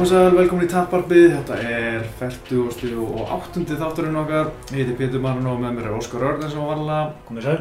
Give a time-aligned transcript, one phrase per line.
[0.00, 2.92] komið sæl, velkomin í Tapparpið, þetta er 40.
[3.04, 3.64] og 8.
[3.76, 7.10] þátturinn okkar, ég heiti Pétur Marun og með mér er Óskar Örden sem var vanlega.
[7.26, 7.56] Komið sæl.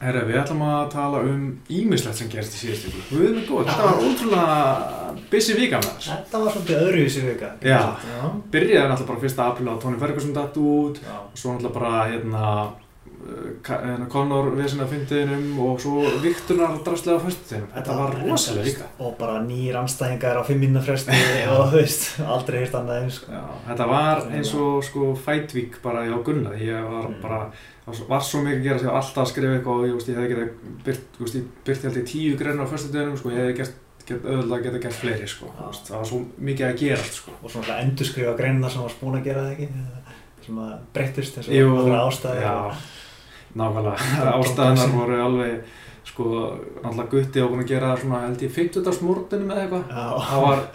[0.00, 3.06] Herra, við ætlum að tala um ímislegt sem gerist í síðustu ykkur.
[3.12, 6.10] Við erum góð, þetta var ótrúlega busy vika með þess.
[6.10, 7.52] Þetta var svolítið öðruvísi vika.
[7.62, 7.80] Já.
[8.50, 11.18] Byrjaði náttúrulega bara fyrsta apríl á Tony Ferguson datt út, Já.
[11.22, 12.46] og svo náttúrulega bara hérna,
[13.66, 17.66] hérna Conor vesina fyndiðinum og svo Vikturnar drastlega á föstudeginum.
[17.74, 18.86] Þetta var rosalega vika.
[19.04, 21.12] Og bara nýjir anstæðingar á fimm minna fresti
[21.52, 23.18] og þú veist, aldrei hýrt annað eins.
[23.20, 23.32] Sko.
[23.36, 25.10] Já, þetta var eins og sko
[25.54, 27.20] Week bara hjá Gunnar, ég var Mm.
[27.22, 27.38] bara,
[27.86, 30.08] það var svo mikið að gera, ég var alltaf að skrifa eitthvað og ég, veist,
[30.10, 33.30] ég hefði getað byrt, veist, ég byrti held ég tíu greinar á fyrstu dögunum, sko,
[33.34, 33.74] ég hefði gert,
[34.10, 37.08] gert öðvöld að geta gert fleiri, sko, þú veist, það var svo mikið að gera
[37.16, 37.34] sko.
[37.42, 39.68] Og svona endur skrifa greinina sem var spún að gera það ekki.
[40.46, 42.46] Sem að breyttist eins og allra ástæði.
[43.58, 45.78] Nákvæmlega, ástæðanar voru alveg,
[46.10, 46.26] sko,
[46.82, 49.00] náttúrulega gutti á að gera svona, held ég, 50.
[49.06, 49.88] morgunum eða eitthvað,
[50.28, 50.66] það var,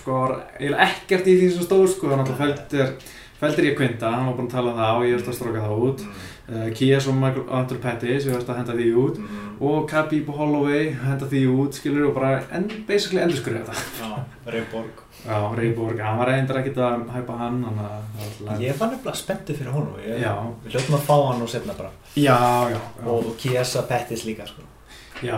[0.00, 2.90] sko, það var eiginlega ekkert í því sem stóð, sko, það náttúrulega
[3.38, 5.62] feldir ég kvinda, hann var búin að tala um það og ég ætti að stróka
[5.62, 6.04] það út.
[6.04, 6.37] Mm.
[6.48, 9.48] Uh, Kies og Michael Andrew Pettis, ég veist að henda því út Mm.
[9.60, 14.24] og Khabib og Holloway henda því út, skilur og bara en, basically endurskurði þetta Já,
[14.54, 15.02] Reyborg.
[15.26, 19.72] Já, Reyborg, hann var reyndar ekkert að hæpa hann að Ég var nefnilega spenntið fyrir
[19.74, 19.98] honum.
[20.00, 20.24] Ég.
[20.64, 21.90] Við hljóttum að fá hann og setna bara.
[22.16, 22.38] Já,
[22.70, 24.62] já, já, Og Kiesa Pettis líka, sko.
[25.20, 25.36] já,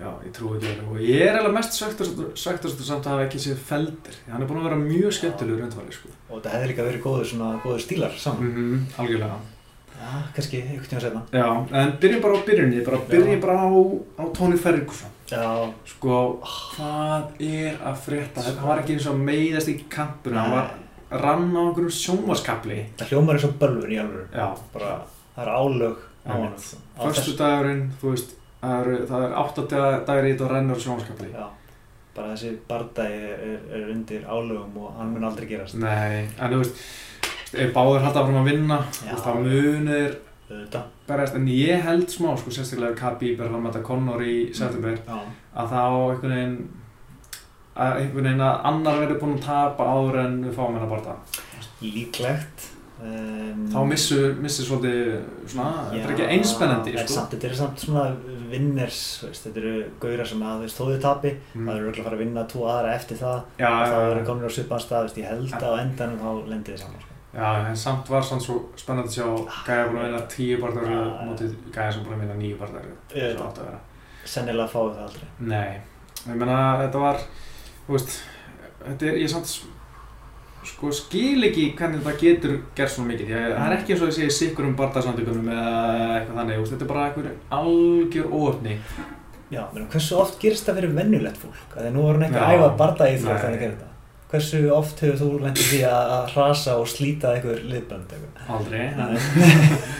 [0.00, 3.58] já, ég trúi alveg og ég er eiginlega mest svektastu samt að hafa ekki séð
[3.70, 7.26] feldir hann er búin að vera mjög skemmtilegur sko Og þetta hefði líka verið góður,
[7.28, 8.50] svona, góður stílar saman.
[8.50, 9.38] mm Algjörlega
[10.00, 11.22] Já, kannski einhvern tíma setna.
[11.36, 11.46] Já,
[11.82, 13.68] en byrjum bara á byrjunni, bara byrjum bara á,
[14.16, 15.44] á Tony Ferguson Já,
[15.86, 16.40] Sko,
[16.74, 18.42] hvað er að frétta?
[18.46, 22.80] Þetta var ekki eins og meiðast í kampuna, hann var rann á einhverjum sjónvaskapli.
[22.98, 24.24] það hljómar eins og bölvun í alvöru.
[24.34, 24.90] Já, bara,
[25.36, 25.96] það er álög
[26.26, 26.80] á sko.
[26.98, 30.80] Á förstu dagurinn, þú veist, það er, það er átta dagar í þetta og rennur
[30.80, 31.28] á sjónvaskapli.
[31.30, 31.46] þessu- já,
[32.16, 36.58] bara þessi bardagi er, er undir álögum og hann mun aldrei gerast Nei, en þú
[36.64, 36.82] veist,
[37.54, 39.14] ef báður halda fram að vinna, Já.
[39.18, 40.18] þá munir
[41.06, 44.98] berjast, en ég held smá, sko, sérstaklega ef Khabib er að mæta Conor í september,
[45.06, 45.18] já,
[45.54, 46.58] að þá einhvern veginn,
[47.76, 51.14] að einhvern veginn að annar verður búinn að tapa áður en við fáum hennar barða.
[51.80, 52.66] líklegt
[53.00, 55.12] um, Þá missur, missur svolítið,
[55.48, 57.14] svona, þetta er ekki einspennandi, en sko.
[57.14, 58.02] samt, þetta er samt svona
[58.50, 58.98] vinners
[59.30, 61.66] þetta eru gauðra sem að þú þóðu tapi Mm.
[61.66, 64.02] það eru örugglega að fara að vinna tvo aðra eftir það Já, og já, það
[64.04, 64.10] já.
[64.10, 67.09] eru komin á svipaðan stað ég held að á endanum þá lendir þið saman sko.
[67.30, 69.26] Já, en samt var samt svo spennandi að sjá
[69.68, 71.02] Gæja búin að vinna tíu barndar Já.
[71.28, 73.36] mótið Gæja sem búin að vinna níu barndar Auðvitað.
[73.36, 73.80] Svo átt að vera.
[74.30, 75.28] Sennilega fáið það aldrei.
[75.52, 75.70] Nei,
[76.26, 77.22] ég meina þetta var,
[77.86, 78.16] þú veist,
[78.82, 79.52] þetta er, ég samt
[80.70, 84.10] sko skil ekki hvernig þetta getur gert svona mikið, að það er ekki eins og
[84.10, 85.70] ég segi sikkur um barndagsandökunum eða
[86.18, 87.30] eitthvað þannig, veist, þetta er bara einhver
[87.60, 88.74] algjör óöfni
[89.50, 91.62] já, menn, hversu oft gerist það fyrir vennulegt fólk?
[91.72, 93.89] Að því nú var hann ekki að æfa bardagi því að það gera þetta
[94.30, 98.14] hversu oft hefur þú lendið því að að hrasa og slíta einhver liðbönd
[98.50, 99.14] Aldrei, það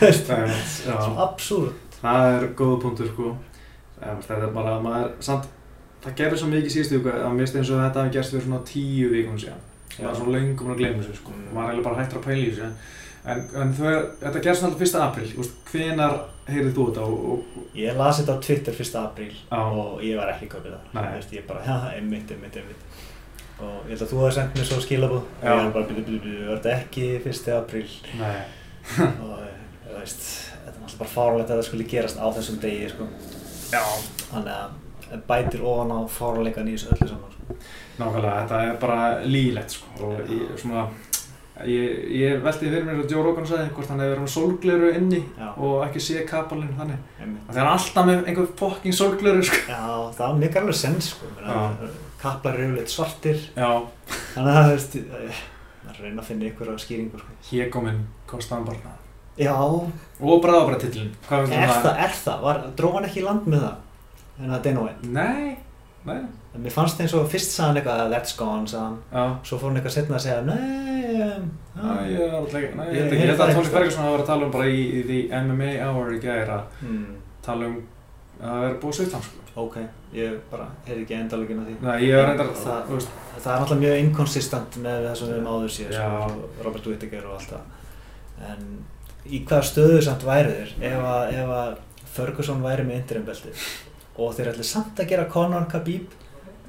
[0.07, 0.95] er, já.
[0.95, 3.33] Svo absúrt Það er góða punktur sko
[4.01, 5.51] Þetta er bara að maður samt,
[6.01, 8.47] Það gerði svo mikið síðustu viku að mér finnst eins og þetta hafi gerst fyrir
[8.47, 12.01] svona tíu vikum síðan Það var svona löngum að glemja þessu sko maður eiginlega bara
[12.01, 12.69] hættur að pæla í þessu
[13.21, 13.89] en, en, þau,
[14.23, 14.95] þetta gerst 1.
[15.03, 16.15] apríl Úst, Hvenar
[16.47, 18.95] heyrið þú þetta og, og, Ég las þetta á Twitter 1.
[19.03, 19.59] apríl Já.
[19.61, 21.35] og ég var ekki kaupið það.
[21.35, 22.87] Ég bara, já, einmitt, einmitt, einmitt.
[23.61, 25.25] Og ég held að þú hefði sendt mér svo skilabúð.
[25.41, 25.49] Já.
[25.51, 27.51] Ég var bara, byrju, byrju, byrju, var þetta ekki 1.
[27.57, 27.89] apríl?
[29.27, 29.43] Og
[29.85, 33.09] þú veist, þetta er náttúrulega bara fáralegt að það skulle gerast á þessum degi, sko.
[34.31, 34.73] Þannig að
[35.11, 37.61] það bætir ofan á fáralegan í þessu öllu saman, sko.
[38.01, 40.87] Nákvæmlega, þetta er bara lílegt sko og ég, svona
[41.67, 44.87] Ég, ég velti fyrir mér að Joe Rogan sagði hvort hann hefur verið með sólgleru
[44.97, 47.03] inni Já, og ekki sé kapalinn þannig.
[47.21, 47.43] einmitt.
[47.51, 49.59] Það er alltaf með einhver fucking sólgleru sko.
[49.69, 49.83] Já,
[50.17, 51.29] það er mikið alveg sens, sko.
[52.21, 53.69] Kaplar eru yfirleitt svartir, Já,
[54.35, 55.39] þannig að, veist, eh,
[55.85, 57.37] maður reyna að finna ykkur á skýringu, sko.
[57.49, 58.91] Hégóminn kostaðan barna.
[59.39, 60.41] Já, Og
[61.47, 62.45] finnst Er um það, er það?
[62.45, 63.75] Var, dró hann ekki í land með það?
[64.41, 65.11] En það Dana White?
[65.15, 65.57] Nei,
[66.05, 66.21] nei,
[66.51, 68.97] En mér fannst eins og fyrst sagði hann eitthvað that's gone, sagði hann.
[69.15, 69.23] já.
[69.47, 71.45] Svo fór hann eitthvað setna að segja nei, um,
[71.77, 73.73] Næ, ég er alltaf ekki, næ, ég ég ekki, ég held það að Tony einhvers
[73.77, 76.81] Ferguson hafa verið að tala um bara í, í því MMA Hour í gæri að
[76.81, 77.05] hmm,
[77.45, 77.77] tala um
[78.41, 78.97] að það verið búið
[79.29, 79.40] sko.
[79.55, 79.75] Ok,
[80.13, 81.75] ég bara heyrði ekki endalögin á því.
[81.81, 83.09] Nei, ég reyndar, Það- veist,
[83.41, 86.29] Það er náttúrulega mjög inconsistent með það sem við höfum áður síðan, Já.
[86.29, 87.61] sko, Robert Whittaker og allt það.
[88.51, 88.85] En
[89.27, 91.77] í hvaða stöðu samt væri þeir ef að, ef að
[92.11, 93.67] Ferguson væri með interim-beltið
[94.17, 96.07] og þeir ætli samt að gera Conor Khabib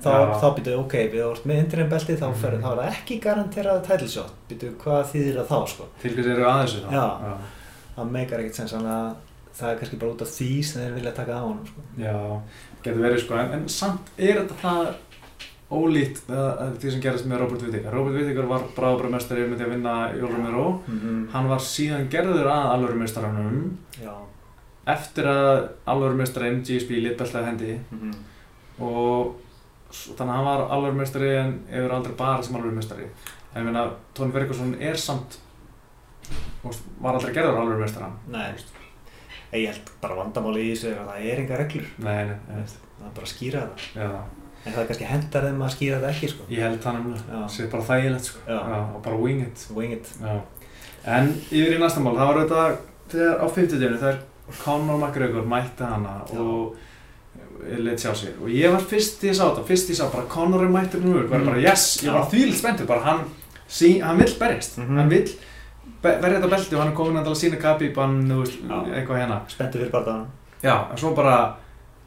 [0.03, 0.41] þá, Já.
[0.41, 2.63] þá býtu, ok, við vorum með interim-beltið þá, Mhm.
[2.63, 6.27] þá er það ekki garanteraði title shot býtu, hvað þýðir það þá, sko til hvers
[6.27, 6.93] eru aðeins við það.
[6.93, 7.37] Já.
[7.97, 9.15] það meikar ekkert sens, þannig að
[9.53, 12.41] það er kannski bara út af því sem þeir vilja taka á honum, sko Já,
[12.85, 14.93] getur verið sko, en, en samt er þetta það
[15.73, 17.93] ólíkt uh, því sem gerist með Robert Whittaker.
[17.95, 20.65] Robert Whittaker var bráðabræðmestari með því að vinna Jól Romero.
[20.87, 21.23] Mhm.
[21.33, 23.63] Hann var síðan gerður að alvörumestaranum
[24.93, 28.13] eftir að alvörumestarinn GSP litbeltaði hendi Mhm.
[28.83, 29.37] og
[29.93, 33.07] s- þannig að hann var alvörumestari en hefur aldrei bara sem alvörumestari.
[33.55, 35.39] En ég meina, Tony Ferguson er samt,
[36.65, 38.13] veist, var aldrei gerður alvörumestaran.
[39.53, 41.89] Ég held bara vandamáli í þessu er að það er enga reglur.
[41.99, 42.63] Nei, nei,
[43.03, 43.87] Það er bara að skýra það.
[43.97, 44.11] já,
[44.65, 46.45] En það er kannski hendar þeim að skýra það ekki, sko.
[46.49, 46.99] ég held það.
[47.19, 47.35] Já.
[47.35, 48.39] Það sé bara þægilegt, sko.
[48.97, 49.67] Og bara wing it.
[49.75, 50.09] Wing it.
[51.05, 52.77] En yfir í næsta mál, það var auðvitað
[53.13, 54.19] þegar á 50 deginu þegar
[54.63, 56.77] Conor McGregor mætti hana og
[57.79, 60.07] leitt sjá sig og ég var fyrst í að sá þetta, fyrst í að sá
[60.13, 61.45] bara Conor er mættur nú, var Mm.
[61.47, 62.31] bara yes, ég var Já.
[62.33, 63.25] þvílitt spenntur, bara hann
[63.69, 64.97] sí, hann vill berjast, Mhm.
[64.97, 65.29] hann vill
[66.03, 69.79] verja þetta belti og hann er komin að tala sína kapípan, veist, eitthvað hérna Spenntu
[69.79, 70.27] fyrir barðan.
[70.63, 71.37] Já, en svo bara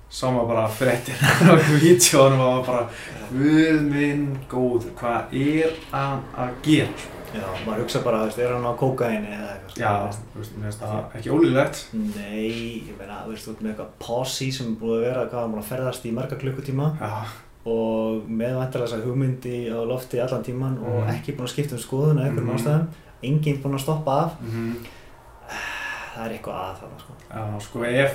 [0.09, 1.15] sá maður bara fréttir
[1.49, 2.87] á vídjónum og maður bara
[3.31, 7.11] Guð minn góður, hvað er hann að gera?
[7.35, 9.79] Já, maður hugsa bara, þú veist, er hann á kókaini eða eitthvað.
[9.81, 9.93] Já,
[10.31, 12.51] þú veist, mér finnst það ekki ólíklegt Nei,
[12.87, 15.57] ég meina, þú veist, þú ert með eitthvað posse sem er búið að vera, hvað
[15.59, 17.11] að ferðast í marga klukkutíma Já,
[17.65, 21.11] og með vantilega þessa hugmyndi á lofti allan tíman og Mhm.
[21.17, 22.59] ekki búin að skipta um skoðun af einhverjum Mhm.
[22.59, 22.87] ástæðum,
[23.29, 24.91] enginn búin að stoppa af, mhm
[26.15, 27.13] það er eitthvað að það, sko.
[27.27, 28.13] Já, sko, ef,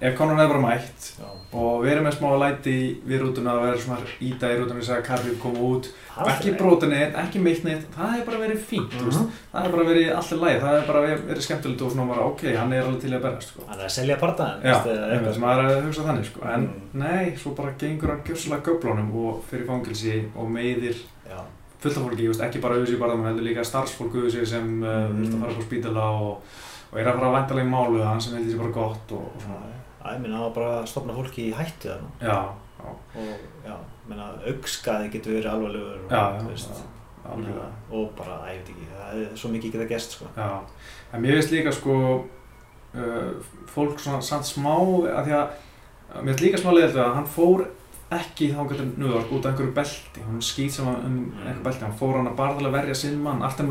[0.00, 1.26] ef Conor hefði bara mætt Já.
[1.60, 2.72] og verið með smá læti
[3.06, 6.50] við rútuna að vera svona íta í rútuna þess að Khabib koma út Það ekki
[6.90, 9.28] neitt, ekki meitt neitt það hefði bara verið fínt, veist Mhm.
[9.52, 12.42] það hefði bara verið alltaf læg, það hefði bara verið, skemmtilegt og svona bara, ok,
[12.56, 13.62] hann er alveg til að berast sko.
[13.68, 14.74] Hann er að selja barðaðin, Já,
[15.38, 16.40] maður er að hugsa þannig sko.
[16.54, 16.98] en Mm.
[17.04, 20.96] nei, svo bara gengur hann gjössalega göflunum og fyrir fangilsi og meiðir
[21.80, 24.96] fullt af fólki, veist, ekki bara auðvitað í barðanum heldur líka starfsfólk auðvitað sem uh,
[25.10, 25.20] Mm.
[25.24, 26.56] þurft að fara upp á spítala og,
[26.92, 29.28] og er að fara að væntalega í málu hann sem heldur sér bara gott og,
[29.34, 32.38] og svona það var bara að stopna fólki í hættu þarna já,
[32.80, 33.74] já, og, já,
[34.08, 36.82] meina, augskaði getur verið alvarlegur og, já, þú veist,
[37.24, 37.66] já,
[38.00, 40.30] og bara, að ég veit ekki, það er svo mikið geta gest, sko.
[40.36, 40.48] Já,
[41.12, 41.96] en mér finnst líka sko
[42.94, 43.32] uh,
[43.70, 45.58] fólk svona samt smá að því að
[46.24, 47.66] mér finnst líka smá leiðilegt að hann fór
[48.10, 51.98] ekki þá getur Núðork út af einhverju belti hún skýt sem um einhverju belti hann
[51.98, 53.70] fór hann að að verja sinn mann Artem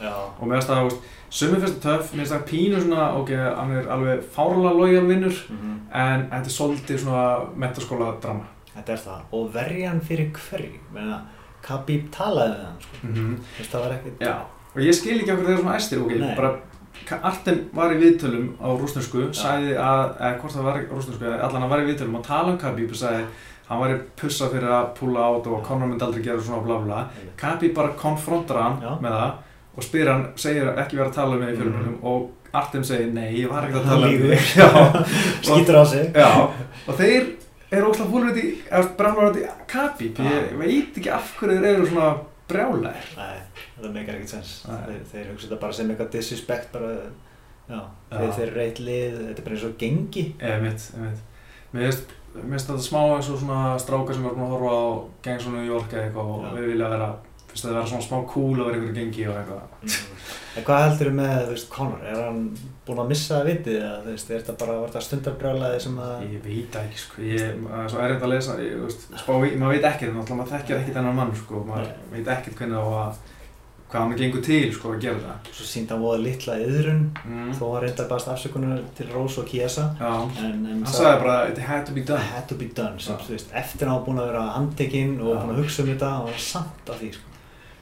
[0.00, 0.92] Já, og mér finnst það,
[1.30, 5.08] sumir finnst það töff mér finnst það pínu svona, ok, hann er alveg fárlega lojal
[5.08, 5.74] vinnur mhm.
[5.92, 7.26] en þetta er svolítið svona
[7.56, 8.46] metaskóla drama
[8.78, 9.26] þetta er það.
[9.34, 11.18] Og verjan fyrir hverju, meina,
[11.64, 12.96] Khabib talaði við hann, sko.
[13.02, 13.36] mm -hmm.
[13.36, 14.20] Þú veist, það var ekkert...
[14.20, 14.36] Já,
[14.74, 16.36] og ég skil ekki okkur þegar svona æstir, ok, Nei.
[16.36, 16.56] bara
[17.22, 20.76] Artem var í viðtölum á rúsnesku, sagði að, eða hvort það var
[21.22, 23.24] eða allan hann var í viðtölum og tala um Khabib og sagði
[23.68, 26.78] hann var í pussa fyrir að púla át og Conor myndi aldrei gera svona bla
[26.84, 27.02] bla.
[27.40, 28.94] Khabib bara konfrontar hann Já.
[29.02, 29.44] með það
[29.78, 33.10] og spyr hann, segir ekki vera að tala um mig í fjölmjölum og Artem segir
[33.12, 34.40] nei, ég var ekkert að tala um mig.
[35.46, 36.08] Skýtur á sig.
[36.16, 36.30] já,
[36.88, 37.28] og þeir
[37.76, 38.46] eru fólur út í,
[38.80, 42.10] út í Khabib, ég veit ekki af hverju þeir eru svona
[42.48, 43.08] brjálæðir.
[43.18, 44.52] Nei, þetta meikar ekkert sens.
[44.64, 46.94] Þeir, þeir hugsa þetta bara sem eitthvað disrespect, bara,
[47.68, 47.80] já,
[48.14, 50.24] þeir, þeir eru reitt lið, þetta er bara eins og gengi.
[50.40, 51.26] Eða mitt, eða mitt.
[51.74, 54.74] Mér finnst, mér finnst þetta smá eins og svona strákar sem er búin að horfa
[54.78, 54.86] á
[55.26, 57.08] Gangs of New York eða eitthvað og við vilja vera,
[57.48, 59.62] finnst þetta vera svona smá cool að vera einhverju gengi og eitthvað.
[59.82, 60.26] Mm.
[60.58, 62.00] En hvað heldur með, þú veist, Conor?
[62.08, 62.38] Er hann
[62.86, 66.14] búinn að missa vitið eða, þú veist, er þetta bara, var þetta stundarbrjálaði sem að...
[66.32, 69.04] Ég veit það ekki, sko, ég, það er svo erfitt að lesa, ég, þú veist,
[69.22, 72.80] spá, í- maður veit ekkert, maður þekkir ekkert þennan mann, sko, maður veit ekkert hvernig
[72.82, 73.20] á að,
[73.88, 75.46] hvað hann gengur til, sko, að gera það.
[75.56, 77.52] Svo síndi hann voða litla yðrun, Mm.
[77.56, 79.86] þó hann reyndar baðast afsökunar til Rose og Chiesa.
[80.00, 80.10] Já,
[80.44, 82.20] En, en hann sagði bara, it had to be done.
[82.20, 85.34] had to be done, sem, veist, eftir að hann var búinn að vera handtekinn og
[85.34, 85.40] Já.
[85.40, 87.22] búinn að hugsa um þetta og var samt af því, sko.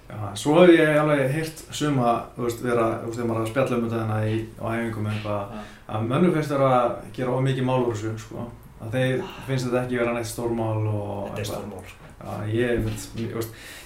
[0.09, 3.51] Já, svo hef ég alveg heyrt suma, veist, vera, þú veist, þegar maður er að
[3.51, 5.57] spjalla um þetta hérna í, á æfingum eitthvað,
[5.89, 8.47] að mönnum finnst þeirra að gera of mikið mál úr þessu, sko.
[8.87, 12.03] Að þeir finnst þetta ekki vera neitt stórmál og Þetta er stórmál, sko.
[12.47, 12.87] Ég,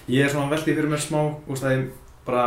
[0.09, 1.89] ég, er svona veldið fyrir mér smá, að ég
[2.27, 2.45] bara,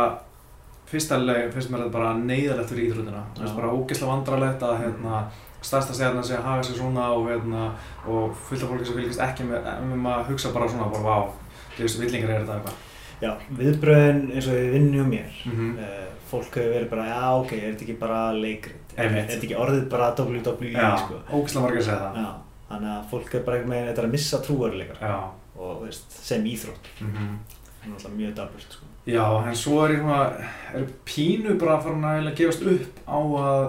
[0.90, 2.94] fyrsta leið finnst mér þetta bara neyðalegt fyrir.
[2.94, 3.56] Þú veist, Já.
[3.56, 5.22] bara ógeðslega vandrarlegt að, hérna,
[5.64, 7.68] stærsta stjarnan sé að haga sig svona og, hérna,
[8.06, 11.54] og fullt af fólki sem fylgist ekki með, með maður hugsa bara svona, bara, vá,
[11.76, 12.82] þú veist, villingar er þetta eitthvað.
[13.22, 15.36] Já, viðbröðin eins og við vinnum mér.
[15.46, 15.78] Mm -hmm.
[15.78, 18.94] Uh, fólk hefur verið bara, já, ok, er þetta ekki bara leikrit?
[18.96, 21.20] Er, er þetta ekki orðið bara WWE, Já, sko?
[21.30, 22.16] ógeðslega margir að segja það.
[22.22, 22.30] Já,
[22.68, 25.16] þannig að fólk er bara ekki með þetta er að missa trúaruleikar Já.
[25.56, 26.88] og veist, sem íþrótt.
[27.00, 27.38] Mm
[27.84, 28.86] Það er náttúrulega mjög daburt, sko.
[29.06, 33.64] Já, en svo er ég svona, er pínu bara að eiginlega gefast upp á að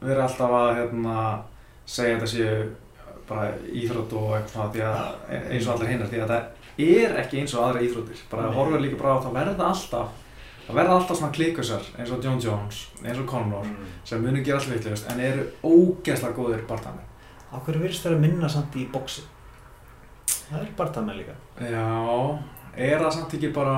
[0.00, 1.16] vera alltaf að hérna,
[1.86, 2.66] segja þetta séu
[3.28, 7.40] bara íþrótt og eitthvað því að eins og allir hinnar því að þetta er ekki
[7.40, 8.54] eins og aðra íþróttir bara Nei.
[8.58, 10.10] horfum líka bara á að það verða alltaf
[10.66, 13.86] það verða alltaf svona klíkusar eins og John Jones eins og Conor Mm.
[14.04, 17.06] sem munu gera allt vitlegust en eru ógeðslega góðir barndamenn
[17.54, 19.22] Á hverju virðist það að minna samt í bóksi?
[20.50, 21.34] það er barndamenn líka.
[21.62, 22.38] Já,
[22.76, 23.76] er það samt ekki bara,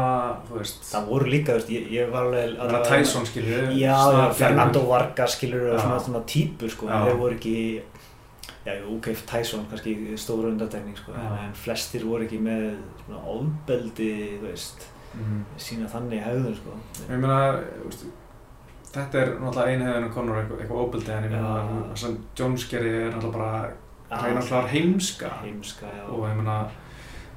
[0.48, 2.56] þú veist, Það voru líka, þú veist, ég, ég var alveg...
[2.58, 3.96] það er Tyson skilur Já,
[4.34, 7.56] Fernando Vargas skilur og svona, svona típur sko, en þeir voru ekki,
[8.66, 12.70] já, ok, Tyson kannski stóra undantekning sko, en flestir voru ekki með
[13.06, 14.88] svona ofbeldi, þú veist,
[15.18, 15.38] Mhm.
[15.56, 16.74] sína þannig hegðun sko.
[17.08, 17.36] Ég meina,
[17.80, 18.02] þú veist,
[18.92, 21.62] þetta er náttúrulega einhegðinu konur eitthvað, eitthvað óbyldi en ég meina Já.
[21.88, 23.70] það sem Jones gerir er náttúrulega bara
[24.10, 24.16] Já.
[24.20, 26.58] hreina klar heimska Heimska, og ég meina,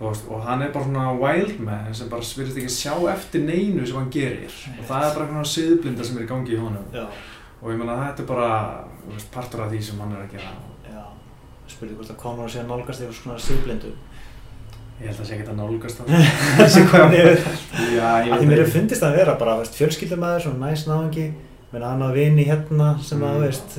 [0.02, 3.44] þú veist, og hann er bara svona wild man sem bara virðist ekki sjá eftir
[3.46, 4.56] neinu sem hann gerir.
[4.80, 6.88] Og það er bara eitthvað siðblinda sem er í gangi í honum.
[6.96, 7.06] Já,
[7.62, 8.50] og ég meina þetta er bara,
[9.06, 10.54] þú veist, partur af því sem hann er að gera.
[10.90, 11.04] Já.
[11.76, 13.92] Spurði hvort að Conor sé að nálgast þér svona siðblindu.
[15.02, 16.10] Ég held að það sé ekki að nálgast það
[16.58, 17.30] Þessi hvað ég
[18.02, 21.24] Að því mér hefur fundist að vera bara, fjölskyldumæður, svona næs náðungi,
[21.72, 23.46] menn hann á vini hérna sem að, Mm.
[23.48, 23.78] veist,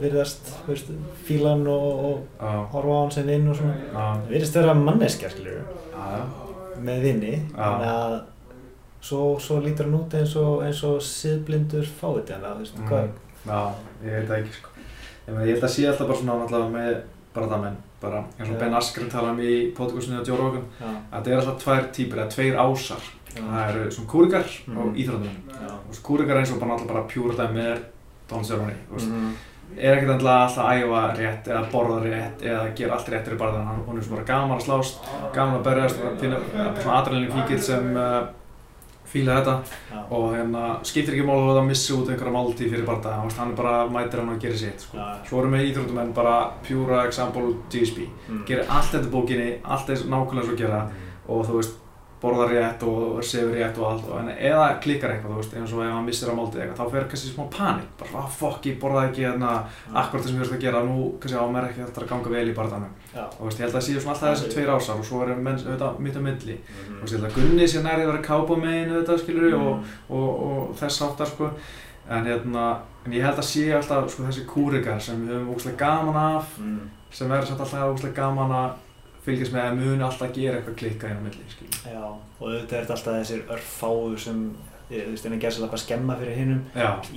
[0.00, 0.90] virðast, veist,
[1.26, 3.74] fílan og, og Já, horfa á hann sem vinn og svona.
[3.92, 6.22] Það virðist vera manneskja, skiljur, já,
[6.82, 7.62] með vini, Já.
[7.62, 8.18] þannig að
[9.02, 12.88] svo, svo lítur hann út eins og, eins og siðblindur fáið hann, þú veist, Mm.
[12.88, 13.08] hvað,
[13.46, 13.60] já,
[14.04, 14.68] ég veit það ekki sko.
[15.28, 17.02] Ég meina, ég held að sé alltaf bara svona náttúrulega með
[17.34, 18.24] bara það menn, bara.
[18.38, 18.58] Eins og Já.
[18.60, 20.64] Ben Askren tala um í podcastinu á Rogan.
[20.80, 23.02] Já, að þetta er alltaf tvær típur, eða tveir ásar.
[23.36, 24.76] Já, það eru svona kúrikar Mhm.
[24.78, 27.78] og íþróttumenn já, og kúrikar eins og bara náttúrulega bara pjúra dæmi er
[28.28, 29.08] Don Cerrone, þú veist.
[29.08, 29.32] Mhm.
[29.76, 33.40] Er ekkert endilega alltaf að æfa rétt eða borða rétt eða gera allt rétt í
[33.40, 33.66] barðan?
[33.70, 37.34] Hann hún er svona bara gaman að slást gaman að berjast og finna svona adrenalin
[37.36, 38.22] fíkil sem uh,
[39.12, 39.56] fíla þetta.
[40.16, 43.58] Og hérna skiptir ekki máli að það missi út einhverja máltíð fyrir barða hann er
[43.58, 45.10] bara mætir hann og gerir sitt sko.
[45.28, 48.42] svo erum við íþróttumenn bara pjúra example GSP mm.
[48.48, 50.82] gerir allt þetta bókinni allt eins nákvæmlega svo gera.
[51.32, 51.81] Og þú veist
[52.22, 55.72] borðar rétt og sefur rétt og allt og, en eða klikkar eitthvað, þú veist, eins
[55.74, 58.66] og ef hann missir á máltið eitthvað, þá fer kannski smá panik bara, ah, fuck,
[58.70, 59.50] ég borðaði ekki hérna
[59.92, 62.30] akkurat það sem ég verðist að gera, nú kannski á mér ekki þetta að ganga
[62.36, 64.98] vel í barðanum, og veist, ég held að það séu svona alltaf þessi tveir ásar
[65.02, 66.94] og svo erum menn auðvitað mitt á milli, Mhm.
[66.94, 69.76] þú veist, ég held að Gunni sé nærið að vera kápa megin auðvitað, skilur og,
[69.76, 69.84] Mm.
[70.10, 71.50] og, og þess áttar, sko
[72.10, 72.76] en hérna,
[73.06, 76.58] en ég held að sé alltaf sko, þessi kúrikar sem við höfum ógslag gaman af
[76.58, 76.80] Mm.
[77.10, 78.70] sem verður alltaf ógslag gaman að
[79.24, 82.76] fylgjast með að muni alltaf gera eitthvað klikka inn á milli, skilur Já, og auðvitað
[82.78, 84.40] er þetta alltaf þessir örfáu sem,
[84.90, 86.62] þú veist, en að gera sér bara skemma fyrir hinnum,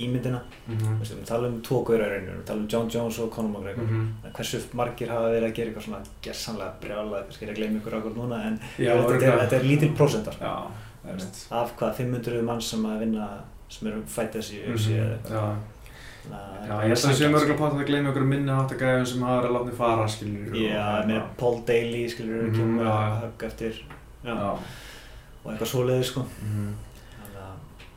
[0.06, 0.40] ímyndina.
[0.68, 3.30] mhm, Þú veist, við tala um tvo í rauninu, við tala um John Jones og
[3.34, 3.84] Conor McGregor.
[3.90, 4.08] mhm.
[4.24, 7.80] En Hversu margir hafa verið að gera eitthvað svona gersanlega brjálað, kannski er að gleyma
[7.82, 10.34] ykkur akkur núna, en Já, þetta, er, þetta er lítil prósentar.
[10.40, 10.54] Já,
[11.04, 13.28] það veist Af hvað, 500 manns sem að vinna,
[13.68, 14.62] sem eru fætast í
[16.26, 16.66] Eitthvað.
[16.66, 18.52] Já, að það ég held að það séum sanngjarnt, örgulega pátt að gleyma ykkur minni
[18.56, 22.84] áttagæðum sem hafa verið látni fara, skilur Já, ég meina Paul Daly, skilur, Mhm, kemur
[22.84, 23.20] já, að já.
[23.22, 23.74] högg eftir,
[24.24, 24.50] já, Já,
[25.44, 26.20] og eitthvað svoleiðis, sko.
[26.42, 26.72] mhm
[27.16, 27.52] Þannig að,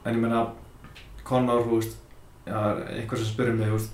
[0.05, 0.43] En ég meina,
[1.23, 1.97] Conor, þú veist,
[2.47, 3.91] einhver sem spyrir mig, þú veist,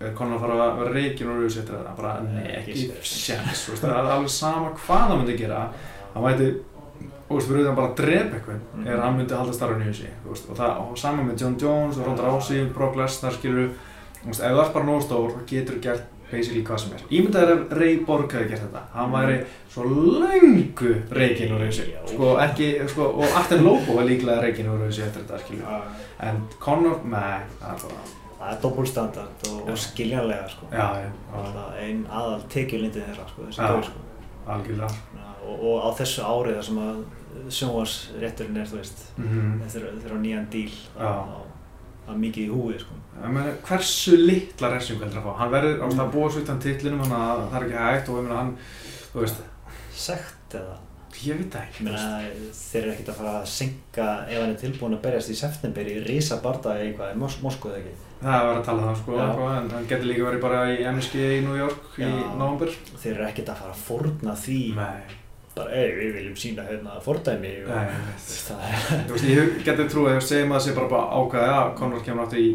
[0.00, 1.96] er Conor að fara að vera reygin úr auðvitað eftir þetta?
[1.96, 3.66] Bara, nei, Ekki ekki séns.
[3.66, 5.60] þú veist, það er alveg sama hvað hann myndi gera.
[6.14, 6.48] Hann mæti,
[7.32, 8.86] þú veist, fyrir auðvitað bara að drepa eitthvað, Mhm.
[8.86, 11.40] er að hann myndi halda starfinu í sig, þú veist, og það, og sama með
[11.40, 13.70] John Jones og Ronda Rousey, Brock Lesnar, skilur,
[14.22, 16.92] þú veist, ef þú ert bara nóg stór, þá getur þú gert basically hvað sem
[16.96, 17.02] er.
[17.12, 22.06] Ímyndað er ef Ray Borg hefði gert þetta, hann væri svo löngu reygin úr Já.
[22.08, 25.82] sko, ekki, sko, og Arten Lobo var líklega reygin úr auðvitað eftir þetta, skilur.
[26.20, 28.00] En Conor, nei, það er bara,
[28.40, 30.66] það er doppulstandard og, og skiljanlega, sko.
[30.72, 34.00] já, já, já, Alltaf ein aðal tekjulindið þeirra, sko, þessi gaur, sko.
[34.48, 34.90] algjörlega.
[35.46, 37.04] Og, og á þessu ári þar sem að
[37.48, 42.52] sjónvarsrétturinn er, þú veist, Mm þeir þeir eru á nýjan díl, það er mikið í
[42.52, 42.98] húi, sko.
[43.22, 45.34] Ég meina, hversu litla refsingu heldur að fá?
[45.40, 48.16] Hann verður, það er búið svo utan titlinum, þannig að það er ekki hægt og
[48.18, 48.54] ég meina hann,
[49.12, 49.42] þú veist,
[50.02, 50.78] Sekt eða,
[51.22, 54.40] ég veit það ég ekki, þú meina, þeir eru ekkert að fara að synga ef
[54.40, 57.82] hann er tilbúin að berjast í september í risa bardaði eitthvað, í Mos Moskvu eða
[57.82, 57.94] ekki.
[58.22, 60.60] Það er verið að tala um það, sko, eitthvað, en hann getur líka verið bara
[60.72, 62.12] í MSG í New York í Já.
[62.38, 62.74] november.
[63.02, 65.16] Þeir eru ekkert að fara að fórna því, Nei,
[65.56, 69.56] bara, ei, við viljum sína hérna fordæmi og nei, veist, það er, Þú veist, ég
[69.66, 72.52] geti trúið að segjum að það sé bara, bara ákveðið að Conor kemur áttu í,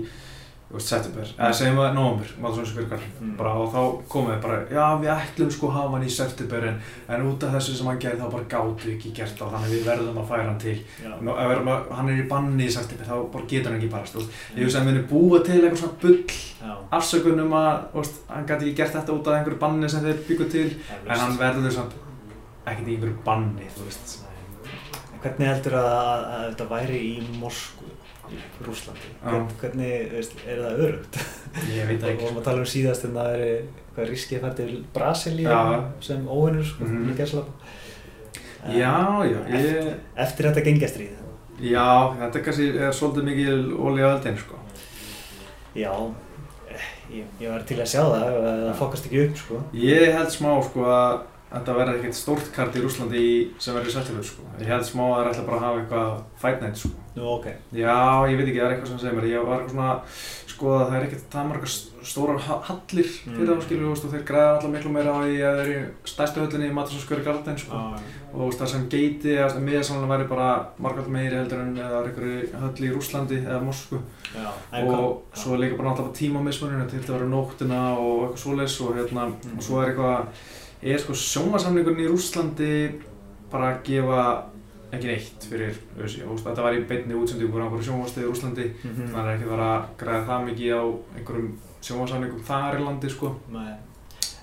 [0.68, 3.30] þú veist, september, eða segjum að november, maður svona skvirkar, Mm.
[3.38, 3.80] bara og þá
[4.12, 6.75] komum við bara, já, við ætlum sko hafa hann í september en,
[7.16, 9.88] en út af þessu sem hann gerði þá bara gátu ekki gert það, þannig við
[9.88, 10.75] verðum að færa hann til.
[11.22, 14.13] Nú, ef að, hann er í banni í september, þá bara getur hann ekki parast,
[14.18, 14.42] þú veist.
[14.58, 18.04] Ég hugsa að við erum búið til eitthvað svona bull já, afsökun um að, þú
[18.04, 20.68] veist, hann gæti ekki gert þetta út af einhverju banni sem þeir byggu til,
[21.08, 21.96] en hann verður samt
[22.72, 24.18] ekkert í einhverju banni, þú veist.
[25.24, 27.90] Hvernig heldur að, að þetta væri í Moskvu,
[28.32, 29.10] í Rúslandi?
[29.24, 31.20] Hvern, hvernig, veist, er það örugt?
[31.74, 32.24] Ég veit það Og ekki.
[32.26, 33.62] vorum að tala um síðast en það er
[33.96, 35.84] hvað riskið fær til Brasilíu Já.
[36.06, 37.16] sem óvinnur, sko, mm -hmm.
[37.18, 37.52] gæslapa.
[38.68, 41.16] Já, já, ég, Eftir þetta gengjastrýð.
[41.62, 44.56] já, þetta kannski er svolítið mikið olíu á eldin, sko.
[45.76, 45.94] Já,
[46.70, 49.64] eh, ég, ég var til að sjá það það fokast ekki upp, sko.
[49.74, 51.20] Ég held smá, sko, að
[51.51, 53.25] þetta verði ekkert stórt kart í Rúslandi
[53.60, 54.42] sem verður í september sko.
[54.60, 56.89] Ég held smá að það er alltaf bara að hafa eitthvað fight night sko.
[57.18, 57.46] Nú, ok.
[57.74, 57.96] Já,
[58.30, 59.25] ég veit ekki, það er eitthvað sem segir mér.
[59.32, 59.94] Ég var eitthvað svona,
[60.51, 61.72] sko, það er ekkert það margar
[62.08, 63.48] stórar ha- hallir fyrir Mm.
[63.48, 66.44] þá, skilur, og þeir græða alltaf miklu meira á því að þeir eru í stærstu
[66.44, 67.74] höllinni í Madison Square Garden, sko.
[67.74, 68.00] Já,
[68.34, 72.04] Og þú veist, það sem geiti, að miðasalan væri bara margall meiri heldur en eða
[72.06, 74.00] einhverju höll í Rúslandi eða Moskvu.
[74.36, 74.51] já.
[74.84, 78.96] Og svo líka bara alltaf tímamismuninu, þetta þurfti að vera nóttina og eitthvað svoleiðis og
[78.96, 79.58] hérna, Mm.
[79.58, 80.27] og svo er eitthvað,
[80.84, 82.72] er sko sjómasamningurinn í Rúslandi
[83.52, 84.22] bara að gefa
[84.94, 89.10] ekki neitt fyrir veist, þetta var í beinni útsendingu á einhverju sjónvastið í Rúslandi, Mhm.
[89.14, 90.84] það er ekki að vera að græða það mikið á
[91.18, 91.50] einhverjum
[91.82, 93.36] sjómasamningum þar í landi, sko.
[93.52, 93.74] Nei.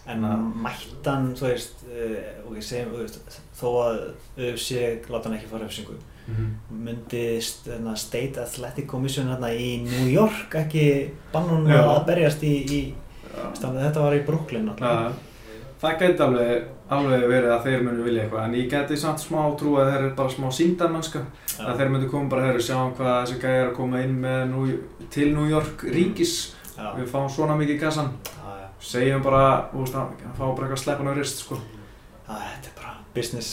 [0.07, 0.21] En
[0.61, 4.01] mættan, þú veist, uh, og ég segjum, þú veist, þó að
[4.37, 5.97] UFC láta hann ekki fara öfsingu,
[6.71, 11.81] myndi st- þarna State Athletic Commission hérna í New York ekki banna Já.
[11.85, 12.95] að berjast í, í
[13.55, 15.13] stafni, þetta var í Brooklyn Ja, náttúrulega.
[15.85, 16.65] Það gæti alveg,
[16.97, 20.01] alveg verið að þeir munu vilja eitthvað, en ég gæti samt smá trú að þeir
[20.03, 21.23] eru bara smá síndarmannska,
[21.65, 24.43] að þeir myndu koma bara og sjá hvað þessi gæjar er að koma inn með
[24.53, 24.79] New,
[25.15, 26.35] til New York ríkis,
[26.75, 28.67] Já, við fáum svona mikið gassan, já.
[28.83, 31.61] segjum bara, veist, að fá bara eitthvað sleppan á rist, sko.
[32.27, 33.51] Þetta er bara business,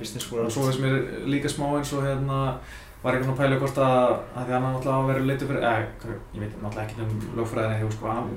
[0.00, 0.50] business Og world.
[0.52, 0.96] svo veist mér
[1.30, 2.40] líka smá eins og hérna,
[3.06, 6.14] var eitthvað svona pæli hvort að, að því hann náttúrulega að vera leitið fyrir, eða,
[6.34, 8.30] ég veit náttúrulega ekki um lögfræðinni, þú sko, hann,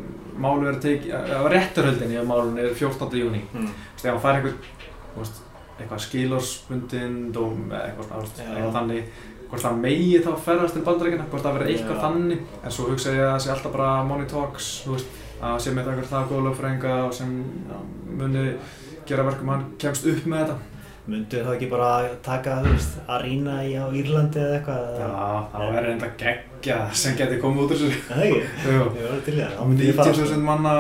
[0.45, 3.19] málu verið tekið, eða rétturhöldin í málunni er 14.
[3.23, 3.41] júni.
[3.49, 3.71] Mm.
[3.73, 4.49] Þú veist, ef hann fær
[5.17, 5.41] veist,
[5.79, 9.13] eitthvað skilórsbundin dóm eða eitthvað, eitthvað þannig,
[9.49, 12.03] hvort það megi þá ferðast til bandaríkina, hvort það verði eitthvað Já.
[12.05, 15.55] þannig, en svo hugsa ég að það sé alltaf bara money talks, þú veist, að
[15.63, 17.31] sé með það eitthvað það góða lögfræðinga og sem
[17.69, 17.77] já,
[18.19, 18.43] muni
[19.09, 20.68] gera verkum hann kemst upp með þetta.
[21.09, 21.89] Myndu þá ekki bara
[22.21, 24.89] taka, þú veist, arína í á Írlandi eða eitthvað?
[24.99, 25.07] Já,
[25.53, 28.01] það verður enda geggja sem geti komið út úr þessu.
[28.09, 28.41] Það ekki?
[28.75, 28.83] Jú.
[28.99, 30.13] Ég var til í það, þá myndi ég fara.
[30.19, 30.73] 90.000 manna